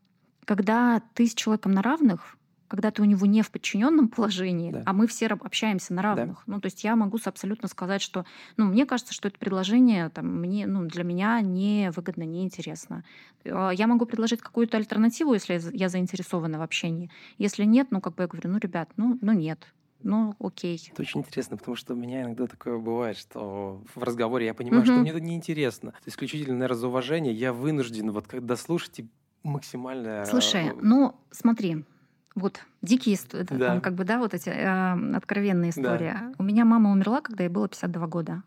[0.44, 4.82] когда ты с человеком на равных, когда ты у него не в подчиненном положении, да.
[4.84, 6.42] а мы все общаемся на равных.
[6.46, 6.54] Да.
[6.54, 8.24] Ну, то есть я могу абсолютно сказать, что,
[8.56, 13.04] ну, мне кажется, что это предложение там, мне, ну, для меня не выгодно, не интересно.
[13.44, 17.10] А, я могу предложить какую-то альтернативу, если я заинтересована в общении.
[17.38, 20.80] Если нет, ну, как бы я говорю, ну, ребят, ну, ну нет ну, окей.
[20.92, 24.82] Это очень интересно, потому что у меня иногда такое бывает, что в разговоре я понимаю,
[24.82, 24.86] угу.
[24.86, 25.94] что мне это неинтересно.
[26.06, 29.00] Исключительно, наверное, за уважение я вынужден вот когда слушать
[29.42, 30.24] максимально...
[30.26, 31.84] Слушай, ну, смотри,
[32.34, 33.68] вот дикие истории, да.
[33.68, 36.12] там, как бы, да, вот эти э, откровенные истории.
[36.12, 36.32] Да.
[36.38, 38.42] У меня мама умерла, когда ей было 52 года.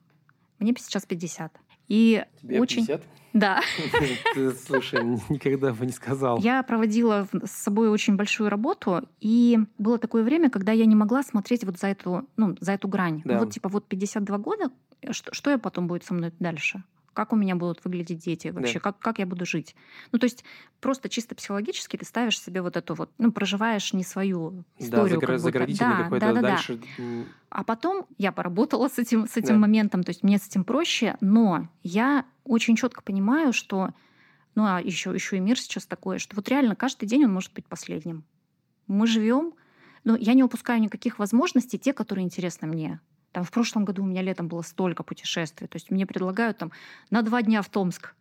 [0.60, 1.54] Мне сейчас 50.
[1.88, 2.86] И Тебе очень...
[2.86, 3.02] 50?
[3.34, 3.62] Да.
[4.34, 6.40] Ты, слушай, никогда бы не сказал.
[6.40, 11.24] Я проводила с собой очень большую работу, и было такое время, когда я не могла
[11.24, 13.22] смотреть вот за эту, ну, за эту грань.
[13.26, 13.40] Да.
[13.40, 16.84] Вот типа вот 52 года, э, что, что я потом будет со мной дальше?
[17.14, 18.76] Как у меня будут выглядеть дети вообще?
[18.76, 18.80] Да.
[18.80, 19.76] Как, как я буду жить?
[20.14, 20.46] Ну, то есть
[20.80, 25.20] просто чисто психологически ты ставишь себе вот эту вот, ну, проживаешь не свою Да, историю.
[25.20, 25.40] загра- как будто.
[25.40, 26.48] заградительный Да, какой-то да, да, да.
[26.50, 26.80] дальше.
[26.98, 29.60] м, А потом я поработала с этим, с этим Да.
[29.60, 33.90] моментом, то есть мне с этим проще, но я очень четко понимаю, что,
[34.56, 37.52] ну а еще, еще и мир сейчас такой, что вот реально каждый день он может
[37.54, 38.24] быть последним.
[38.88, 39.54] Мы живем,
[40.06, 43.02] но я не упускаю никаких возможностей, те, которые интересны мне.
[43.32, 46.72] Там в прошлом году у меня летом было столько путешествий, то есть мне предлагают там
[47.10, 48.14] на два дня в Томск.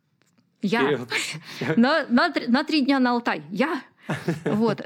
[0.62, 0.98] Я
[1.76, 3.42] на, на, три- на три дня на Алтай.
[3.50, 3.82] Я.
[4.44, 4.80] Вот.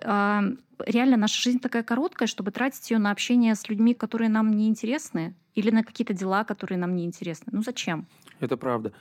[0.87, 4.67] Реально, наша жизнь такая короткая, чтобы тратить ее на общение с людьми, которые нам не
[4.67, 7.47] интересны, или на какие-то дела, которые нам не интересны.
[7.53, 8.07] Ну зачем?
[8.41, 8.93] Это правда.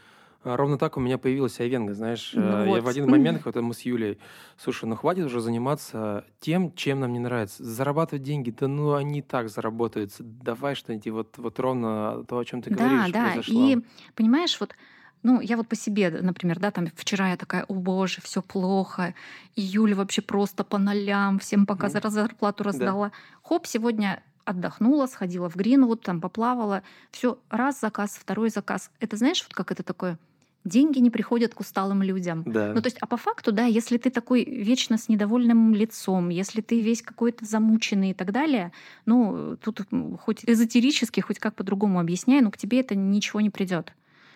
[0.43, 2.31] А, Ровно так у меня появилась Айвенга, знаешь.
[2.33, 2.83] Ну э, Я вот.
[2.83, 4.19] в один момент, когда мы с Юлей,
[4.57, 7.63] слушай, ну хватит уже заниматься тем, чем нам не нравится.
[7.63, 10.23] Зарабатывать деньги, да ну они и так заработаются.
[10.23, 13.25] Давай что-нибудь, вот, вот ровно то, о чем ты да, говоришь, да.
[13.25, 13.67] произошло.
[13.67, 13.77] И
[14.15, 14.75] понимаешь, вот
[15.23, 19.15] ну, я вот по себе, например, да, там вчера я такая, о боже, все плохо,
[19.55, 23.13] июль вообще просто по нолям, всем пока за зарплату раздала.
[23.41, 28.91] Хоп, сегодня отдохнула, сходила в Гринвуд, там поплавала, все, раз заказ, второй заказ.
[28.99, 30.19] Это знаешь, вот как это такое?
[30.65, 32.43] Деньги не приходят к усталым людям.
[32.45, 32.73] Да.
[32.73, 36.61] Ну, то есть, а по факту, да, если ты такой вечно с недовольным лицом, если
[36.61, 38.71] ты весь какой-то замученный и так далее,
[39.05, 39.81] ну, тут
[40.21, 43.93] хоть эзотерически, хоть как по-другому объясняй, но к тебе это ничего не придет.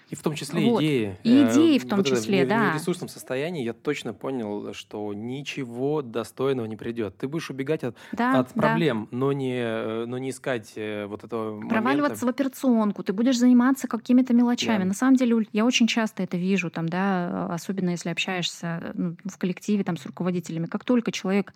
[0.09, 0.81] И в том числе Вот.
[0.81, 1.17] идеи.
[1.23, 2.71] И Э, идеи в том вот это числе, в да.
[2.71, 7.17] нересурсном состоянии я точно понял, что ничего достойного не придет.
[7.17, 8.61] Ты будешь убегать от, Да, от да.
[8.61, 11.75] проблем, но не, э, но не искать э, вот этого момента.
[11.75, 14.79] Проваливаться в операционку, ты будешь заниматься какими-то мелочами.
[14.83, 14.85] Да.
[14.85, 19.37] На самом деле, я очень часто это вижу, там, да, особенно если общаешься ну, в
[19.37, 20.67] коллективе там, с руководителями.
[20.67, 21.53] Как только человек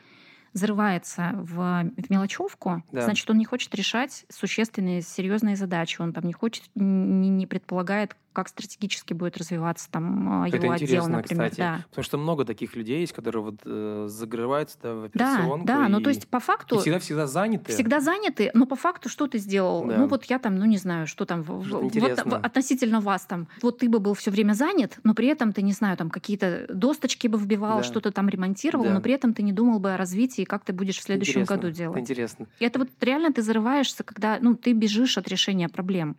[0.54, 1.56] зарывается в,
[1.96, 3.02] в мелочевку, Да.
[3.04, 6.02] значит, он не хочет решать существенные, серьезные задачи.
[6.02, 10.72] Он там не хочет, не, не предполагает, как стратегически будет развиваться там а, Это его
[10.72, 11.50] отдел, интересно, например.
[11.50, 11.60] кстати.
[11.60, 11.86] Да.
[11.90, 15.68] Потому что много таких людей есть, которые вот э, загрываются да, в Да, операционку.
[15.68, 17.72] да, ну и- то есть по факту и всегда-всегда заняты.
[17.74, 19.86] всегда заняты, но по факту что ты сделал?
[19.86, 19.98] Да.
[19.98, 22.26] Ну вот я там, ну не знаю, что там, Что-то вот интересное.
[22.40, 23.48] в- относительно вас там.
[23.62, 26.66] Вот ты бы был все время занят, но при этом ты, не знаю, там какие-то
[26.70, 27.84] досточки бы вбивал, Да.
[27.84, 28.94] что-то там ремонтировал, Да.
[28.94, 31.56] но при этом ты не думал бы о развитии, как ты будешь в следующем Интересно,
[31.56, 32.00] году это делать.
[32.00, 32.48] интересно.
[32.60, 36.16] И это вот реально ты зарываешься, когда ну, ты бежишь от решения проблем.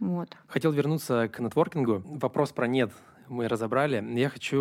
[0.00, 0.36] Вот.
[0.48, 2.02] Хотел вернуться к нетворкингу.
[2.04, 2.92] Вопрос про нет
[3.28, 4.04] мы разобрали.
[4.18, 4.58] Я хочу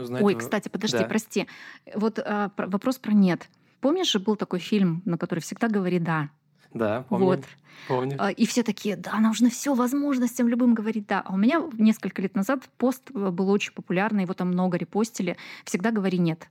[0.00, 0.22] узнать...
[0.22, 1.04] Ой, в- кстати, подожди, Да.
[1.04, 1.46] прости.
[1.94, 3.48] Вот а, про- вопрос про нет.
[3.80, 6.30] Помнишь же был такой фильм, на который всегда говори да?
[6.72, 7.24] Да, помню.
[7.26, 7.44] Вот.
[7.88, 8.16] помню.
[8.18, 11.20] А, И все такие, да, нужно все возможностям любым говорить да.
[11.24, 15.36] А у меня несколько лет назад пост э, был очень популярный, его там много репостили.
[15.64, 16.48] Всегда говори нет.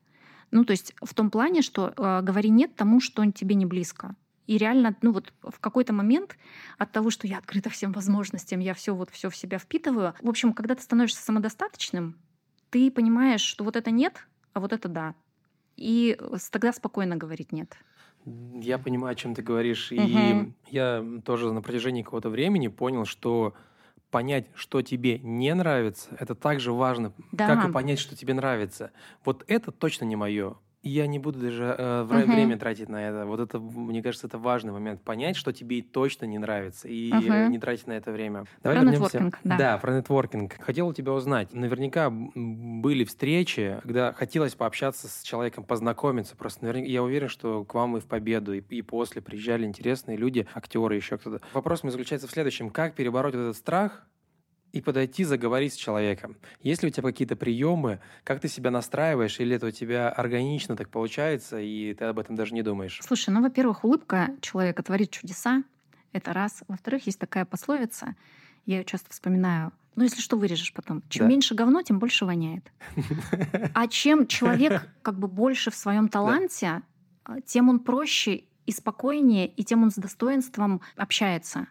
[0.52, 4.16] Ну, то есть в том плане, что э, говори нет тому, что тебе не близко.
[4.50, 6.36] И реально, ну вот в какой-то момент
[6.80, 10.16] от того, что я открыта всем возможностям, я все вот все в себя впитываю.
[10.24, 12.18] В общем, когда ты становишься самодостаточным,
[12.72, 15.14] ты понимаешь, что вот это нет, а вот это да.
[15.78, 17.78] И э, тогда спокойно говорить нет.
[18.26, 19.92] Я понимаю, о чем ты говоришь.
[19.92, 20.56] И Мгм.
[20.72, 23.54] я тоже на протяжении какого-то времени понял, что
[24.10, 27.46] понять, что тебе не нравится, это так же важно, Да.
[27.46, 28.90] как и понять, что тебе нравится.
[29.24, 30.58] Вот это точно не мое.
[30.82, 32.32] Я не буду даже э, Мгм.
[32.34, 33.26] время тратить на это.
[33.26, 35.02] Вот это, мне кажется, это важный момент.
[35.04, 38.46] Понять, что тебе точно не нравится, и э, не тратить на это время.
[38.64, 39.18] Давай Про вернемся.
[39.18, 39.78] нетворкинг, да.
[39.78, 40.62] про нетворкинг.
[40.62, 41.54] Хотел у тебя узнать.
[41.54, 46.38] Наверняка были встречи, когда хотелось пообщаться с человеком, познакомиться.
[46.38, 50.16] Просто наверняка, я уверен, что к вам и в победу, и, и после приезжали интересные
[50.18, 51.42] люди, актеры, еще кто-то.
[51.54, 52.70] Вопрос мой заключается в следующем.
[52.70, 54.06] Как перебороть этот страх
[54.72, 56.36] и подойти, заговорить с человеком.
[56.62, 60.76] Есть ли у тебя какие-то приемы, как ты себя настраиваешь, или это у тебя органично
[60.76, 63.00] так получается, и ты об этом даже не думаешь?
[63.04, 65.64] Слушай, ну, во-первых, улыбка человека творит чудеса.
[66.12, 66.64] Это раз.
[66.68, 68.16] Во-вторых, есть такая пословица,
[68.66, 69.72] я ее часто вспоминаю.
[69.96, 71.04] Ну, если что, вырежешь потом.
[71.10, 71.30] Чем Да.
[71.30, 72.72] меньше говно, тем больше воняет.
[73.74, 76.82] А чем человек как бы больше в своем таланте,
[77.24, 81.68] а, тем он проще и спокойнее, и тем он с достоинством общается.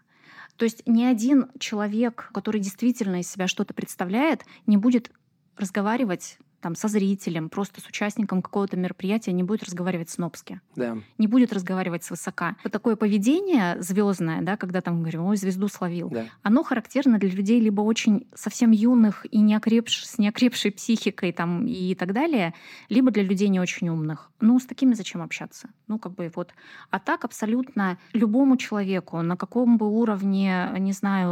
[0.59, 5.13] То есть ни один человек, который действительно из себя что-то представляет, не будет
[5.57, 10.99] разговаривать там, со зрителем, просто с участником какого-то мероприятия, не будет разговаривать снобски Да.
[11.19, 12.57] не будет разговаривать свысока.
[12.65, 16.25] Вот такое поведение звездное, да, когда там говорим, ой, звезду словил, Да.
[16.43, 21.67] оно характерно для людей либо очень совсем юных и не окрепш- с неокрепшей психикой там,
[21.67, 22.55] и так далее,
[22.89, 24.31] либо для людей не очень умных.
[24.41, 25.69] Ну, с такими зачем общаться?
[25.87, 26.53] Ну, как бы вот.
[26.91, 31.31] А так абсолютно любому человеку, на каком бы уровне, не знаю,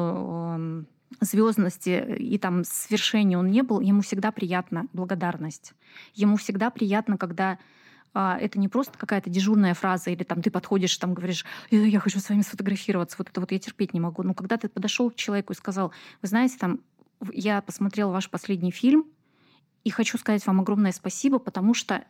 [0.54, 0.86] эм,
[1.20, 5.72] звездности и там свершения он не был, ему всегда приятна благодарность.
[6.14, 7.58] Ему всегда приятно, когда
[8.12, 12.18] а, это не просто какая-то дежурная фраза, или там ты подходишь, там говоришь, я хочу
[12.18, 14.22] с вами сфотографироваться, вот это вот я терпеть не могу.
[14.22, 15.92] Но когда ты подошел к человеку и сказал,
[16.22, 16.80] вы знаете, там,
[17.32, 19.06] я посмотрела ваш последний фильм,
[19.84, 22.04] и хочу сказать вам огромное спасибо, потому что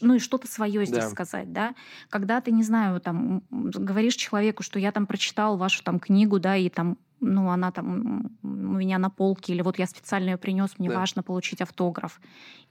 [0.00, 1.10] ну и что-то свое здесь да.
[1.10, 1.74] сказать, да.
[2.08, 6.56] Когда ты, не знаю, там говоришь человеку, что я там прочитал вашу там книгу, да,
[6.56, 10.78] и там ну, она там у меня на полке, или вот я специально ее принес,
[10.78, 10.96] мне да.
[10.96, 12.20] важно получить автограф.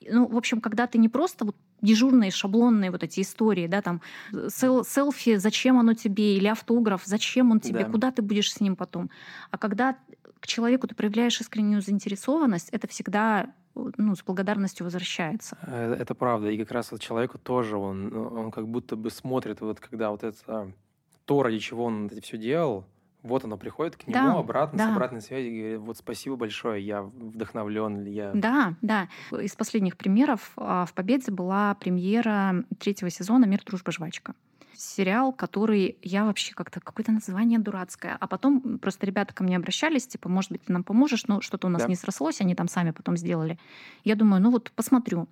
[0.09, 4.01] Ну, в общем, когда ты не просто вот дежурные, шаблонные вот эти истории, да, там
[4.49, 7.91] сел селфи, зачем оно тебе, или автограф, зачем он тебе, да.
[7.91, 9.09] куда ты будешь с ним потом.
[9.51, 9.97] А когда
[10.39, 15.57] к человеку ты проявляешь искреннюю заинтересованность, это всегда ну, с благодарностью возвращается.
[15.61, 16.49] Э, это правда.
[16.49, 20.23] И как раз вот человеку тоже, он, он как будто бы смотрит, вот когда вот
[20.23, 20.71] это
[21.25, 22.85] то, ради чего он это все делал,
[23.23, 24.85] вот оно приходит к нему да, обратно, да.
[24.87, 28.31] с обратной связью, и говорит, вот спасибо большое, я вдохновлен, я...
[28.33, 29.09] Да, да.
[29.31, 34.33] Из последних примеров а, в «Победе» была премьера третьего сезона «Мир, дружба, жвачка»
[34.79, 38.15] сериал, который я вообще как-то какое-то название дурацкое.
[38.19, 41.67] А потом просто ребята ко мне обращались, типа, может быть, ты нам поможешь, но что-то
[41.67, 41.87] у нас да.
[41.87, 43.59] не срослось, они там сами потом сделали.
[44.03, 45.27] Я думаю, ну вот посмотрю.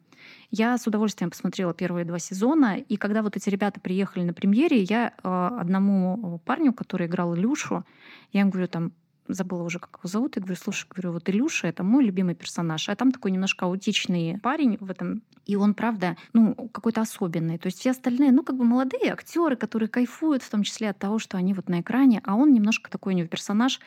[0.51, 4.81] Я с удовольствием посмотрела первые два сезона, и когда вот эти ребята приехали на премьере,
[4.81, 7.85] я э, одному парню, который играл Илюшу,
[8.33, 8.91] я ему говорю, там,
[9.27, 12.89] забыла уже, как его зовут, я говорю, слушай, говорю, вот Илюша— это мой любимый персонаж,
[12.89, 17.57] а там такой немножко аутичный парень в этом, и он, правда, ну, какой-то особенный.
[17.57, 20.99] То есть все остальные, ну, как бы молодые актеры, которые кайфуют, в том числе от
[20.99, 23.79] того, что они вот на экране, а он немножко такой у него персонаж,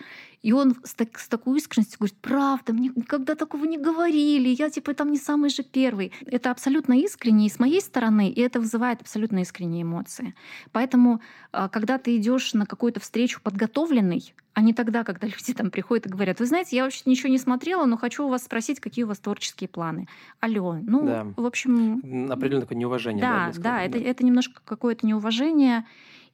[0.43, 4.71] и он с, так, с такой искренностью говорит, правда, мне никогда такого не говорили, я
[4.71, 6.13] типа там не самый же первый.
[6.25, 10.35] Это абсолютно искренне и с моей стороны, и это вызывает абсолютно искренние эмоции.
[10.73, 11.21] Поэтому,
[11.53, 16.07] а, когда ты идешь на какую-то встречу подготовленный, а не тогда, когда люди там приходят
[16.07, 19.05] и говорят, вы знаете, я вообще ничего не смотрела, но хочу у вас спросить, какие
[19.05, 20.07] у вас творческие планы.
[20.41, 21.27] Алло, ну, да.
[21.37, 22.31] в общем...
[22.31, 23.21] Определенно такое неуважение.
[23.21, 25.87] Да, да, да, это, это немножко какое-то неуважение,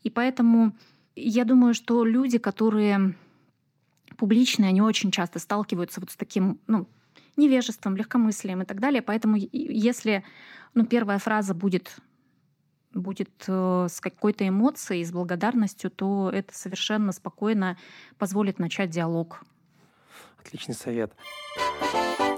[0.02, 0.72] и поэтому
[1.14, 3.14] я думаю, что люди, которые
[4.16, 6.86] публичные, они очень часто сталкиваются вот с таким, ну,
[7.36, 9.02] невежеством, легкомыслием и так далее.
[9.02, 10.24] Поэтому если
[10.74, 11.96] ну, первая фраза будет
[12.96, 17.76] будет э, с какой-то эмоцией, с благодарностью, то это совершенно спокойно
[18.18, 19.42] позволит начать диалог.
[20.38, 21.12] Отличный совет.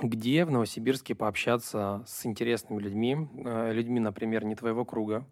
[0.02, 5.24] Где в Новосибирске пообщаться с интересными людьми, э, людьми, например, не твоего круга?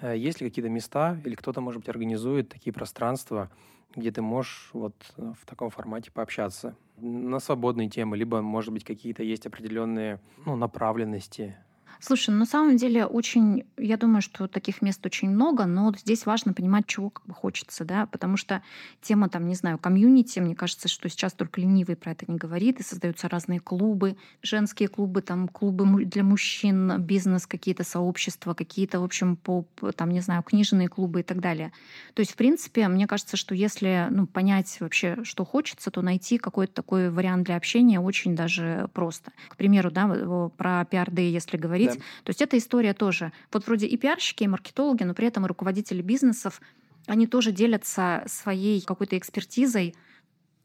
[0.00, 3.50] Э, есть ли какие-то места или кто-то, может быть, организует такие пространства,
[3.96, 9.22] где ты можешь вот в таком формате пообщаться на свободные темы, либо, может быть, какие-то
[9.22, 11.56] есть определенные ну, направленности,
[12.00, 16.26] Слушай, ну, на самом деле очень, я думаю, что таких мест очень много, но здесь
[16.26, 18.62] важно понимать, чего как бы хочется, да, потому что
[19.02, 22.80] тема там, не знаю, комьюнити, мне кажется, что сейчас только ленивый про это не говорит,
[22.80, 29.04] и создаются разные клубы, женские клубы, там клубы для мужчин, бизнес, какие-то сообщества, какие-то, в
[29.04, 31.72] общем, по, там, не знаю, книжные клубы и так далее.
[32.14, 36.38] То есть, в принципе, мне кажется, что если ну, понять вообще, что хочется, то найти
[36.38, 39.32] какой-то такой вариант для общения очень даже просто.
[39.48, 42.02] К примеру, да, про пиар если говорить, говорить.
[42.02, 42.24] Да.
[42.24, 43.32] То есть эта история тоже.
[43.52, 46.60] Вот вроде и пиарщики, и маркетологи, но при этом и руководители бизнесов,
[47.06, 49.94] они тоже делятся своей какой-то экспертизой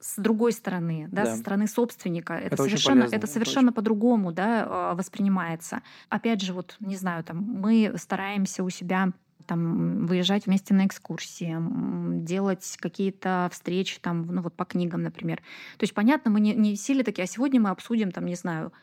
[0.03, 1.33] с другой стороны, да, да.
[1.33, 2.33] со стороны собственника.
[2.33, 5.81] Это, это совершенно, это совершенно по-другому да, а, воспринимается.
[6.09, 9.13] Опять же, вот, не знаю, там, мы стараемся у себя
[9.47, 11.55] там, выезжать вместе на экскурсии,
[12.23, 15.37] делать какие-то встречи там, ну вот по книгам, например.
[15.77, 18.73] То есть, понятно, мы не, не сели такие, а сегодня мы обсудим, там, не знаю,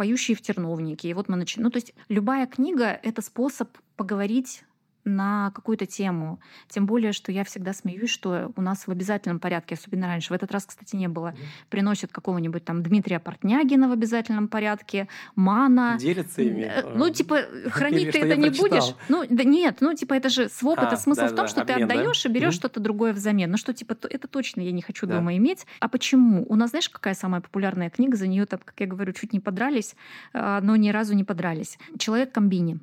[0.00, 1.10] поющие в терновнике.
[1.10, 1.64] И вот мы начинаем.
[1.64, 4.62] Ну, то есть любая книга— это способ поговорить
[5.10, 6.40] на какую-то тему.
[6.68, 10.36] Тем более, что я всегда смеюсь, что у нас в обязательном порядке, особенно раньше, в
[10.36, 11.34] этот раз, кстати, не было,
[11.68, 15.96] приносят какого-нибудь там Дмитрия Портнягина в обязательном порядке, Мана.
[15.98, 16.62] Делятся ими?
[16.62, 17.38] Э, ну, типа,
[17.70, 18.68] хранить ты это не прочитал.
[18.68, 18.94] будешь.
[19.08, 21.48] Ну, да нет, ну, типа, это же своп, а, это смысл да, в том, да,
[21.48, 22.28] что обмен, ты отдаешь да?
[22.28, 23.50] и берешь что-то другое взамен.
[23.50, 25.16] Ну, что, типа, это точно я не хочу да.
[25.16, 25.66] дома иметь.
[25.80, 26.44] А почему?
[26.48, 28.16] У нас, знаешь, какая самая популярная книга?
[28.16, 29.96] За нее, там, как я говорю, чуть не подрались,
[30.32, 31.78] а, но ни разу не подрались.
[31.98, 32.80] «Человек комбини».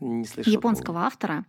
[0.00, 0.52] Не слышал.
[0.52, 1.44] Японского автора.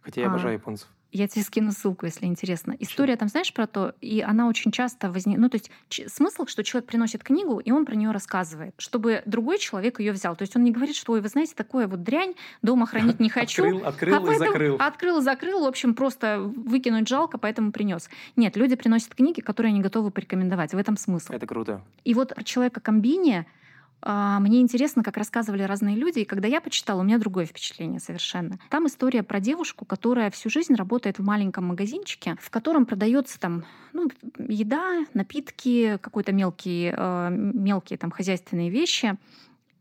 [0.00, 0.88] Хотя я а, обожаю японцев.
[1.10, 2.76] Я тебе скину ссылку, если интересно.
[2.80, 5.40] История там, знаешь, про то, и она очень часто возникает.
[5.40, 5.70] Ну, то есть
[6.12, 10.36] смысл, что человек приносит книгу, и он про нее рассказывает, чтобы другой человек ее взял.
[10.36, 13.30] То есть он не говорит, что, ой, вы знаете, такое вот дрянь, дома хранить не
[13.30, 13.64] хочу.
[13.64, 14.76] Открыл, открыл а и закрыл.
[14.78, 18.10] Открыл, закрыл, в общем, просто выкинуть жалко, поэтому принес.
[18.36, 20.74] Нет, люди приносят книги, которые они готовы порекомендовать.
[20.74, 21.32] В этом смысл.
[21.32, 21.82] Это круто.
[22.04, 23.57] И вот человека комбиния а,
[24.04, 28.58] мне интересно, как рассказывали разные люди, и когда я почитала, у меня другое впечатление совершенно.
[28.70, 33.64] Там история про девушку, которая всю жизнь работает в маленьком магазинчике, в котором продается там
[33.92, 39.16] ну, еда, напитки, какой-то мелкие, э, мелкие там хозяйственные вещи.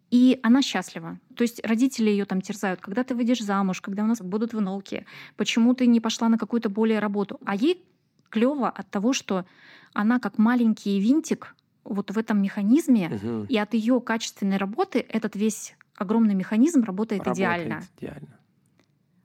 [0.10, 1.20] И она счастлива.
[1.36, 5.06] То есть родители ее там терзают, когда ты выйдешь замуж, когда у нас будут внуки,
[5.36, 7.40] почему ты не пошла на какую-то более работу.
[7.46, 7.84] А ей
[8.30, 9.46] клево от того, что
[9.94, 11.56] она как маленький винтик
[11.88, 13.46] вот в этом механизме, угу.
[13.50, 17.84] и от ее качественной работы этот весь огромный механизм работает, работает идеально.
[17.98, 18.40] идеально.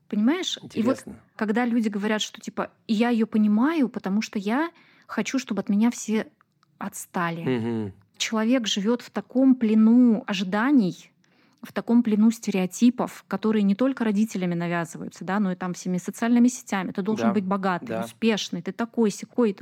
[0.09, 0.59] Понимаешь?
[0.61, 0.79] Интересно.
[0.79, 4.71] И вот когда люди говорят, что типа я ее понимаю, потому что я
[5.07, 6.27] хочу, чтобы от меня все
[6.77, 7.57] отстали.
[7.57, 7.93] Угу.
[8.17, 11.11] Человек живет в таком плену ожиданий,
[11.63, 16.49] в таком плену стереотипов, которые не только родителями навязываются, да, но и там всеми социальными
[16.49, 16.91] сетями.
[16.91, 18.03] Ты должен да, быть богатый, да.
[18.03, 19.55] успешный, ты такой, секой.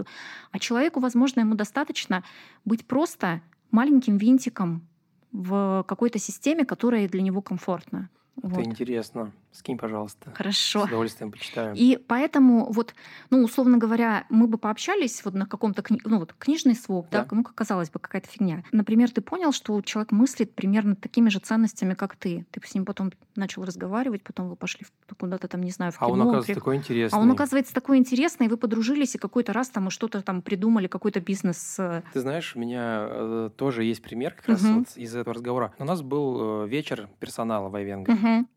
[0.52, 2.24] А человеку, возможно, ему достаточно
[2.66, 4.88] быть просто маленьким винтиком
[5.32, 8.10] в какой-то системе, которая для него комфортна.
[8.38, 8.66] Это вот.
[8.66, 9.32] интересно.
[9.52, 10.32] Скинь, пожалуйста.
[10.34, 10.86] Хорошо.
[10.86, 11.76] С удовольствием почитаю.
[11.76, 12.96] И поэтому вот,
[13.30, 16.00] ну, условно говоря, мы бы пообщались вот на каком-то, кни...
[16.06, 18.64] ну, вот книжный своп, да, да ну, как казалось бы, какая-то фигня.
[18.72, 22.46] Например, ты понял, что человек мыслит примерно такими же ценностями, как ты.
[22.52, 24.86] Ты с ним потом начал разговаривать, потом вы пошли
[25.18, 26.08] куда-то там, не знаю, в кино.
[26.08, 26.60] А он, оказывается, при...
[26.60, 27.18] такой интересный.
[27.18, 30.88] А он, оказывается, такой интересный, и вы подружились, и какой-то раз там что-то там придумали,
[30.88, 31.76] какой-то бизнес.
[31.78, 32.04] Э.
[32.14, 34.80] Ты знаешь, у меня э, тоже есть пример как раз угу.
[34.80, 35.74] вот из этого разговора.
[35.78, 38.12] У нас был э, вечер персонала в Айвенго.
[38.12, 38.48] Угу.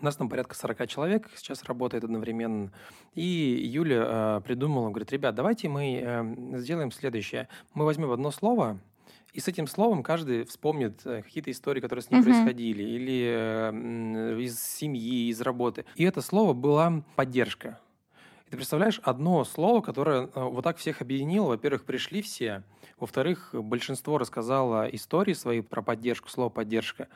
[0.00, 2.72] У нас там порядка 40 человек сейчас работает одновременно.
[3.14, 4.04] И Юля
[4.38, 7.48] э, придумала, говорит, ребят, давайте мы э, сделаем следующее.
[7.74, 8.78] Мы возьмем одно слово,
[9.32, 12.24] и с этим словом каждый вспомнит э, какие-то истории, которые с ним uh-huh.
[12.24, 15.84] происходили, или э, из семьи, из работы.
[15.96, 17.78] И это слово была поддержка.
[18.46, 21.48] И ты представляешь, одно слово, которое э, вот так всех объединило.
[21.48, 22.62] Во-первых, пришли все.
[22.98, 27.08] Во-вторых, большинство рассказало истории свои про поддержку, слово «поддержка».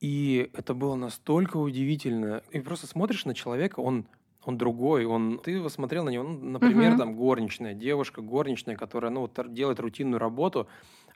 [0.00, 2.42] И это было настолько удивительно.
[2.50, 4.06] И просто смотришь на человека, он
[4.44, 6.98] он другой, он, ты его смотрел на него, ну, например, uh-huh.
[6.98, 10.66] там горничная, девушка горничная, которая, ну, вот делает рутинную работу,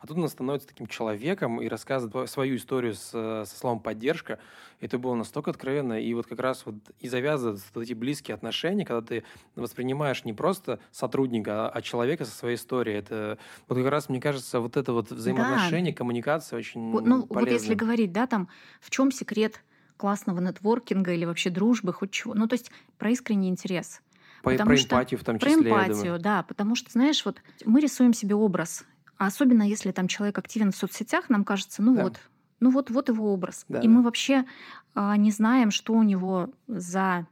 [0.04, 4.38] а тут он становится таким человеком и рассказывает свою историю с, со словом «поддержка».
[4.78, 5.98] Это было настолько откровенно.
[5.98, 9.24] И вот как раз вот и завязываются вот эти близкие отношения, когда ты
[9.56, 12.98] воспринимаешь не просто сотрудника, а человека со своей историей.
[12.98, 15.96] Это вот как раз, мне кажется, вот это вот взаимоотношение, да.
[15.96, 17.40] коммуникация очень вот, Ну, полезна.
[17.40, 18.50] вот если говорить, да, там,
[18.82, 19.64] в чем секрет
[19.96, 22.34] классного нетворкинга или вообще дружбы, хоть чего.
[22.34, 24.02] Ну, то есть про искренний интерес.
[24.42, 25.56] По, потому про что, эмпатию в том числе.
[25.56, 26.42] Про эмпатию, да.
[26.42, 28.84] Потому что, знаешь, вот мы рисуем себе образ
[29.18, 32.04] а особенно если там человек активен в соцсетях, нам кажется, ну да.
[32.04, 32.20] вот,
[32.60, 33.64] ну вот, вот его образ.
[33.68, 34.44] Да, и мы вообще
[34.94, 37.26] а, не знаем, что у него за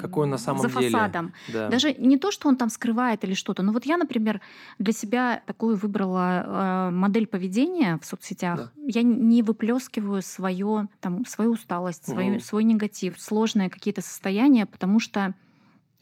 [0.00, 0.90] какой он на самом за деле.
[0.90, 1.32] фасадом.
[1.52, 1.68] Да.
[1.68, 3.64] Даже не то, что он там скрывает или что-то.
[3.64, 4.40] Но вот я, например,
[4.78, 8.56] для себя такую выбрала э, модель поведения в соцсетях.
[8.58, 8.72] Да.
[8.86, 12.40] Я не выплескиваю свое, там, свою усталость, свою, угу.
[12.40, 15.34] свой негатив, сложные какие-то состояния, потому что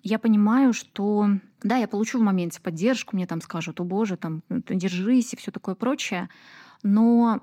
[0.06, 1.28] я понимаю, что
[1.62, 5.50] да, я получу в моменте поддержку, мне там скажут, о боже, там, держись и все
[5.50, 6.28] такое прочее,
[6.84, 7.40] но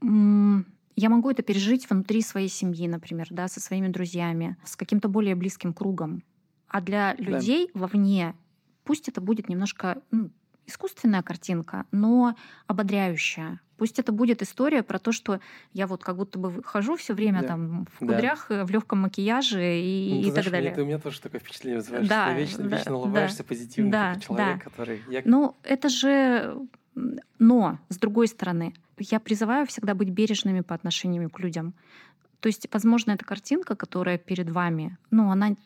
[0.00, 5.34] я могу это пережить внутри своей семьи, например, да, со своими друзьями, с каким-то более
[5.34, 6.22] близким кругом.
[6.68, 7.80] А для людей да.
[7.80, 8.34] вовне
[8.84, 10.30] пусть это будет немножко ну,
[10.66, 12.36] искусственная картинка, но
[12.68, 13.60] ободряющая.
[13.84, 15.40] Пусть это будет история про то, что
[15.74, 17.48] я вот как будто бы хожу все время да.
[17.48, 18.62] там в кудрях, да.
[18.62, 20.70] Э, в легком макияже и, ну, и знаешь, так далее.
[20.70, 23.38] Мне, ты, у меня тоже такое впечатление вызываешь, да, что ты вечно, да, вечно улыбаешься
[23.38, 24.70] да, позитивно, да, человек, да.
[24.70, 25.02] который...
[25.10, 25.20] Я...
[25.26, 26.56] Ну, это же...
[27.38, 31.74] Но, с другой стороны, я призываю всегда быть бережными по отношению к людям.
[32.40, 35.56] То есть, возможно, эта картинка, которая перед вами, ну, она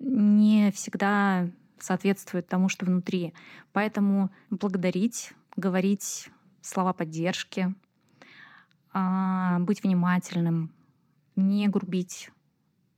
[0.00, 1.48] не всегда
[1.78, 3.34] соответствует тому, что внутри.
[3.72, 6.28] Поэтому благодарить, говорить
[6.60, 7.74] слова поддержки,
[8.92, 10.72] а, быть внимательным,
[11.36, 12.30] не грубить.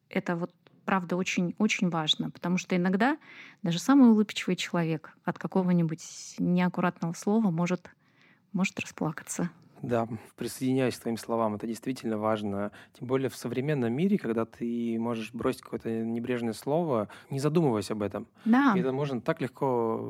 [0.09, 0.53] Это вот
[0.85, 3.19] правда очень-очень важно, потому что иногда
[3.63, 7.91] даже самый улыбчивый человек от какого-нибудь неаккуратного слова может,
[8.53, 9.51] может расплакаться.
[9.83, 11.55] Да, присоединяюсь к твоим словам.
[11.55, 12.71] Это действительно важно.
[12.99, 18.03] Тем более в современном мире, когда ты можешь бросить какое-то небрежное слово, не задумываясь об
[18.03, 18.27] этом.
[18.45, 18.75] Да.
[18.77, 20.01] И это можно так легко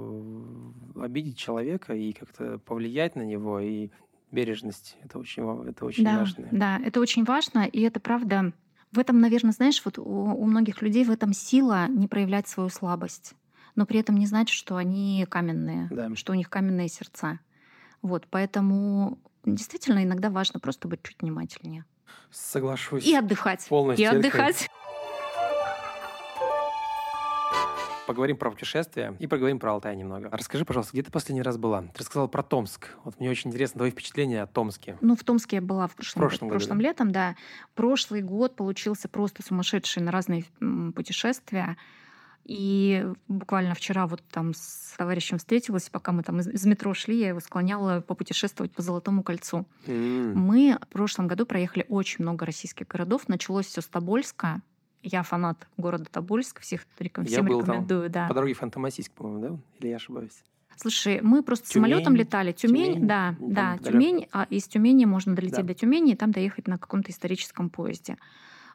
[0.97, 3.61] э, обидеть человека и как-то повлиять на него.
[3.61, 3.91] И
[4.31, 6.49] бережность— это очень, это очень да, важно.
[6.51, 7.67] Да, это очень важно.
[7.67, 8.53] И это правда...
[8.93, 12.71] В этом, наверное, знаешь, вот у, у многих людей в этом сила не проявлять свою
[12.71, 13.35] слабость.
[13.77, 16.13] Но при этом не значит, что они каменные, да.
[16.17, 17.39] что у них каменные сердца.
[18.03, 21.85] Вот, поэтому действительно иногда важно просто быть чуть внимательнее.
[22.31, 23.07] Соглашусь.
[23.07, 23.67] И отдыхать.
[23.69, 24.05] Полностью.
[24.05, 24.69] И отдыхать.
[28.11, 30.31] поговорим про путешествия и поговорим про Алтай немного.
[30.33, 31.83] Расскажи, пожалуйста, где ты последний раз была?
[31.83, 32.89] Ты рассказала про Томск.
[33.05, 34.99] Вот мне очень интересно твои впечатления о Томске.
[35.01, 36.83] Ну, в Томске я была в прошлом, в прошлом, году, прошлом да?
[36.83, 37.37] летом, да.
[37.77, 40.45] Прошлый год получился просто сумасшедший на разные
[40.97, 41.77] путешествия.
[42.45, 47.19] И буквально вчера вот там с товарищем встретилась, пока мы там из, из метро шли,
[47.19, 49.67] я его склоняла попутешествовать по Золотому кольцу.
[49.87, 50.35] Mm.
[50.35, 53.29] Мы в прошлом году проехали очень много российских городов.
[53.29, 54.63] Началось все с Тобольска.
[55.03, 57.25] Я фанат города Тобольск, всех реком...
[57.25, 58.11] всем я был рекомендую.
[58.11, 58.29] Там, да.
[58.29, 59.59] По дороге Фантомасийск, по-моему, да?
[59.79, 60.43] Или я ошибаюсь?
[60.77, 62.53] Слушай, мы просто Тюмень, самолетом летали.
[62.53, 64.29] Тюмень, Тюмень да, да, Тюмень.
[64.33, 65.63] А из Тюмени можно долететь да.
[65.65, 68.17] до Тюмени и там доехать на каком-то историческом поезде.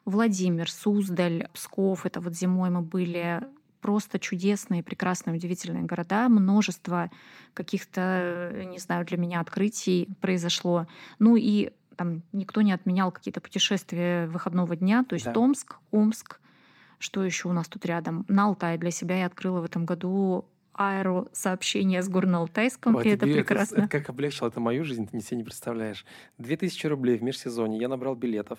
[0.04, 2.06] Владимир, Суздаль, Псков.
[2.06, 3.42] Это вот зимой мы были
[3.86, 6.28] просто чудесные, прекрасные, удивительные города.
[6.28, 7.08] Множество
[7.54, 10.88] каких-то, не знаю, для меня открытий произошло.
[11.20, 15.04] Ну и там никто не отменял какие-то путешествия выходного дня.
[15.04, 15.32] То есть да.
[15.32, 16.40] Томск, Омск,
[16.98, 18.24] что еще у нас тут рядом?
[18.26, 23.76] На Алтай для себя я открыла в этом году аэросообщение с Горно-Алтайском, и это прекрасно.
[23.76, 26.04] Это, это как облегчило это мою жизнь, ты себе не представляешь.
[26.38, 28.58] 2000 рублей в межсезонье я набрал билетов.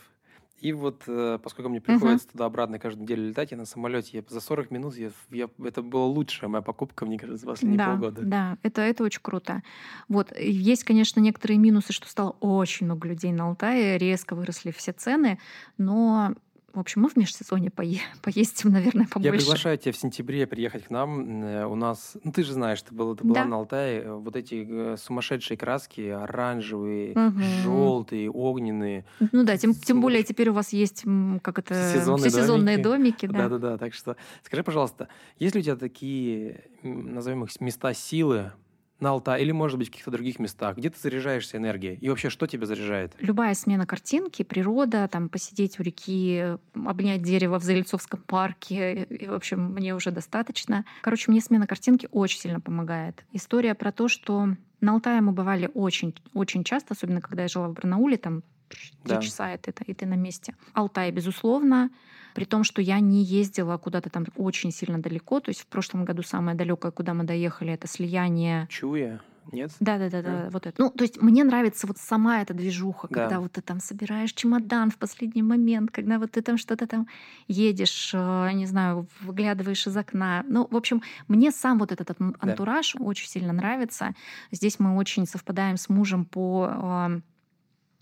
[0.60, 2.32] И вот, э, поскольку мне приходится uh-huh.
[2.32, 6.06] туда-обратно каждую неделю летать, я на самолете, я за 40 минут, я, я, это была
[6.06, 8.22] лучшая моя покупка, мне кажется, за последние да, полгода.
[8.24, 9.62] Да, это, это очень круто.
[10.08, 14.94] Вот, есть, конечно, некоторые минусы, что стало очень много людей на Алтае, резко выросли все
[14.94, 15.38] цены,
[15.78, 16.34] но
[16.78, 19.34] в общем, мы в межсезонье пое- поездим, наверное, побольше.
[19.34, 21.44] Я приглашаю тебя в сентябре приехать к нам.
[21.44, 23.46] Э, у нас, ну ты же знаешь, ты, был, ты была да.
[23.46, 24.04] на Алтае.
[24.04, 27.42] Э, вот эти э, сумасшедшие краски, оранжевые, угу.
[27.64, 29.06] желтые, огненные.
[29.32, 31.04] Ну да, тем, тем более теперь у вас есть
[31.42, 33.26] как это сезонные, сезонные домики.
[33.26, 33.50] домики да.
[33.50, 33.78] Да, да, да.
[33.78, 35.08] Так что скажи, пожалуйста,
[35.40, 38.52] есть ли у тебя такие, назовем их места силы,
[39.00, 40.78] на Алтай или, может быть, в каких-то других местах?
[40.78, 41.98] Где ты заряжаешься энергией?
[42.02, 43.14] И вообще, что тебя заряжает?
[43.20, 49.04] Любая смена картинки, природа, там, посидеть у реки, обнять дерево в Залицовском парке.
[49.04, 50.86] И, в общем, мне уже достаточно.
[51.02, 53.26] Короче, мне смена картинки очень сильно помогает.
[53.34, 54.50] История про то, что
[54.82, 58.92] на Алтае мы бывали очень, очень часто, особенно когда я жила в Барнауле, там три
[59.06, 59.22] да.
[59.22, 60.56] часа, и ты, и ты на месте.
[60.74, 61.90] Алтай, безусловно,
[62.38, 65.40] при том, что я не ездила куда-то там очень сильно далеко.
[65.40, 68.68] То есть в прошлом году самое далекое, куда мы доехали, это слияние...
[68.70, 69.22] Чуя?
[69.52, 69.72] Нет?
[69.80, 70.80] Да, да, да, да, вот это.
[70.80, 73.22] Ну, то есть мне нравится вот сама эта движуха, да.
[73.22, 77.08] когда вот ты там собираешь чемодан в последний момент, когда вот ты там что-то там
[77.48, 80.46] едешь, э, не знаю, выглядываешь из окна.
[80.48, 83.04] Ну, в общем, мне сам вот этот антураж да.
[83.04, 84.14] очень сильно нравится.
[84.52, 87.20] Здесь мы очень совпадаем с мужем по э,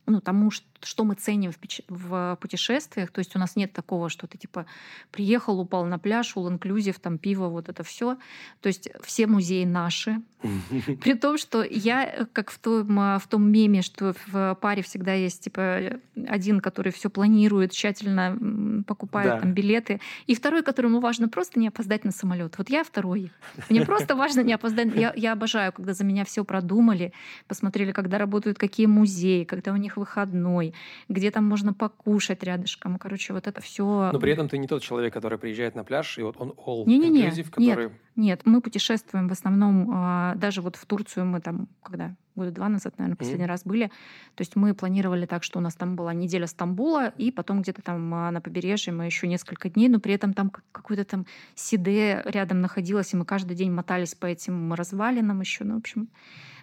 [0.08, 0.66] ну, тому, что
[1.04, 1.58] мы ценим в,
[1.90, 3.12] в путешествиях.
[3.12, 4.66] То есть у нас нет такого, что ты типа
[5.12, 8.18] приехал, упал на пляж, all inclusive, там пиво, вот это все.
[8.62, 10.22] То есть все музеи наши.
[11.02, 12.88] При том, что я, как в том,
[13.20, 19.32] в том меме, что в паре всегда есть типа один, который все планирует, тщательно покупает
[19.32, 19.40] да.
[19.40, 22.58] там билеты, и второй, которому важно просто не опоздать на самолет.
[22.58, 23.32] Вот я второй.
[23.70, 24.96] Мне просто важно не опоздать.
[24.96, 27.12] Я, я обожаю, когда за меня все продумали,
[27.48, 30.74] посмотрели, когда работают какие музеи, когда у них выходной,
[31.10, 32.98] где там можно покушать рядышком.
[32.98, 34.10] Короче, вот это все.
[34.12, 36.84] Но при этом ты не тот человек, который приезжает на пляж, и вот он all
[36.86, 37.86] не, не, не, который...
[37.86, 42.52] Нет, нет, мы путешествуем в основном, а, даже вот в Турцию мы там, когда года
[42.52, 43.48] два назад, наверное, последний mm-hmm.
[43.48, 43.88] раз были.
[44.36, 47.82] То есть мы планировали так, что у нас там была неделя Стамбула, и потом где-то
[47.82, 52.22] там а, на побережье мы еще несколько дней, но при этом там какой-то там Сиде
[52.26, 55.64] рядом находилось, и мы каждый день мотались по этим развалинам еще.
[55.64, 56.10] Ну, в общем,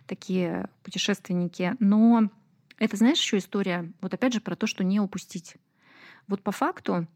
[0.06, 1.74] такие путешественники.
[1.78, 2.28] Но
[2.78, 5.56] это, знаешь, еще история, вот опять же, про то, что не упустить.
[6.28, 7.06] Вот по факту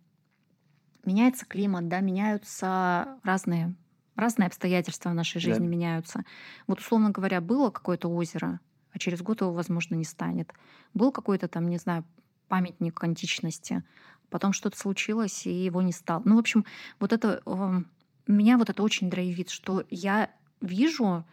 [1.05, 3.75] меняется климат, да, меняются разные,
[4.15, 5.71] разные обстоятельства в нашей жизни да.
[5.71, 6.25] меняются.
[6.67, 8.61] Вот, условно говоря, было какое-то озеро,
[8.93, 10.53] а через год его, возможно, не станет.
[10.95, 12.05] Был какой-то там, не знаю,
[12.49, 13.85] памятник античности,
[14.31, 16.23] потом что-то случилось, и его не стало.
[16.25, 16.65] Ну, в общем,
[16.99, 17.43] вот это...
[17.47, 17.83] Э,
[18.27, 20.31] меня вот это очень драйвит, что я
[20.61, 21.25] вижу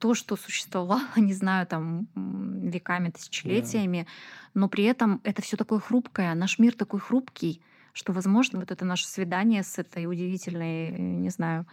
[0.00, 4.06] то, что существовало, не знаю, там веками, тысячелетиями, yeah.
[4.54, 8.84] но при этом это все такое хрупкое, наш мир такой хрупкий, что, возможно, вот это
[8.84, 11.66] наше свидание с этой удивительной, не знаю,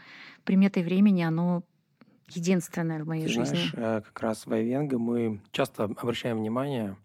[0.43, 1.63] приметой времени, оно
[2.29, 3.55] единственное в моей Ты жизни.
[3.55, 6.97] Знаешь, э, как раз в Айвенго мы часто обращаем внимание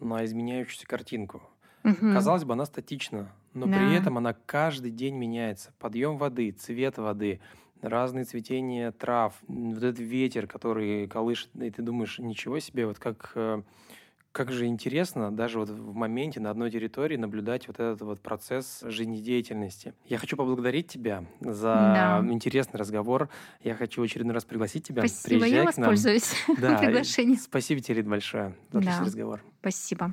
[0.00, 1.42] на изменяющуюся картинку.
[1.84, 2.12] Угу.
[2.14, 3.76] Казалось бы, она статична, но да.
[3.76, 5.74] при этом она каждый день меняется.
[5.78, 7.40] Подъем воды, цвет воды,
[7.88, 13.32] разные цветения трав, вот этот ветер, который колышет, и ты думаешь, ничего себе, вот как,
[13.34, 13.62] э,
[14.32, 18.82] как же интересно даже вот в моменте на одной территории наблюдать вот этот вот процесс
[18.82, 19.94] жизнедеятельности.
[20.06, 22.24] Я хочу поблагодарить тебя за да.
[22.28, 23.28] интересный разговор.
[23.62, 25.02] Я хочу в очередной раз пригласить тебя.
[25.06, 27.38] Спасибо, Приезжай я воспользуюсь да, приглашением.
[27.38, 29.00] Спасибо тебе, Рит, большое за да.
[29.00, 29.40] разговор.
[29.60, 30.12] Спасибо.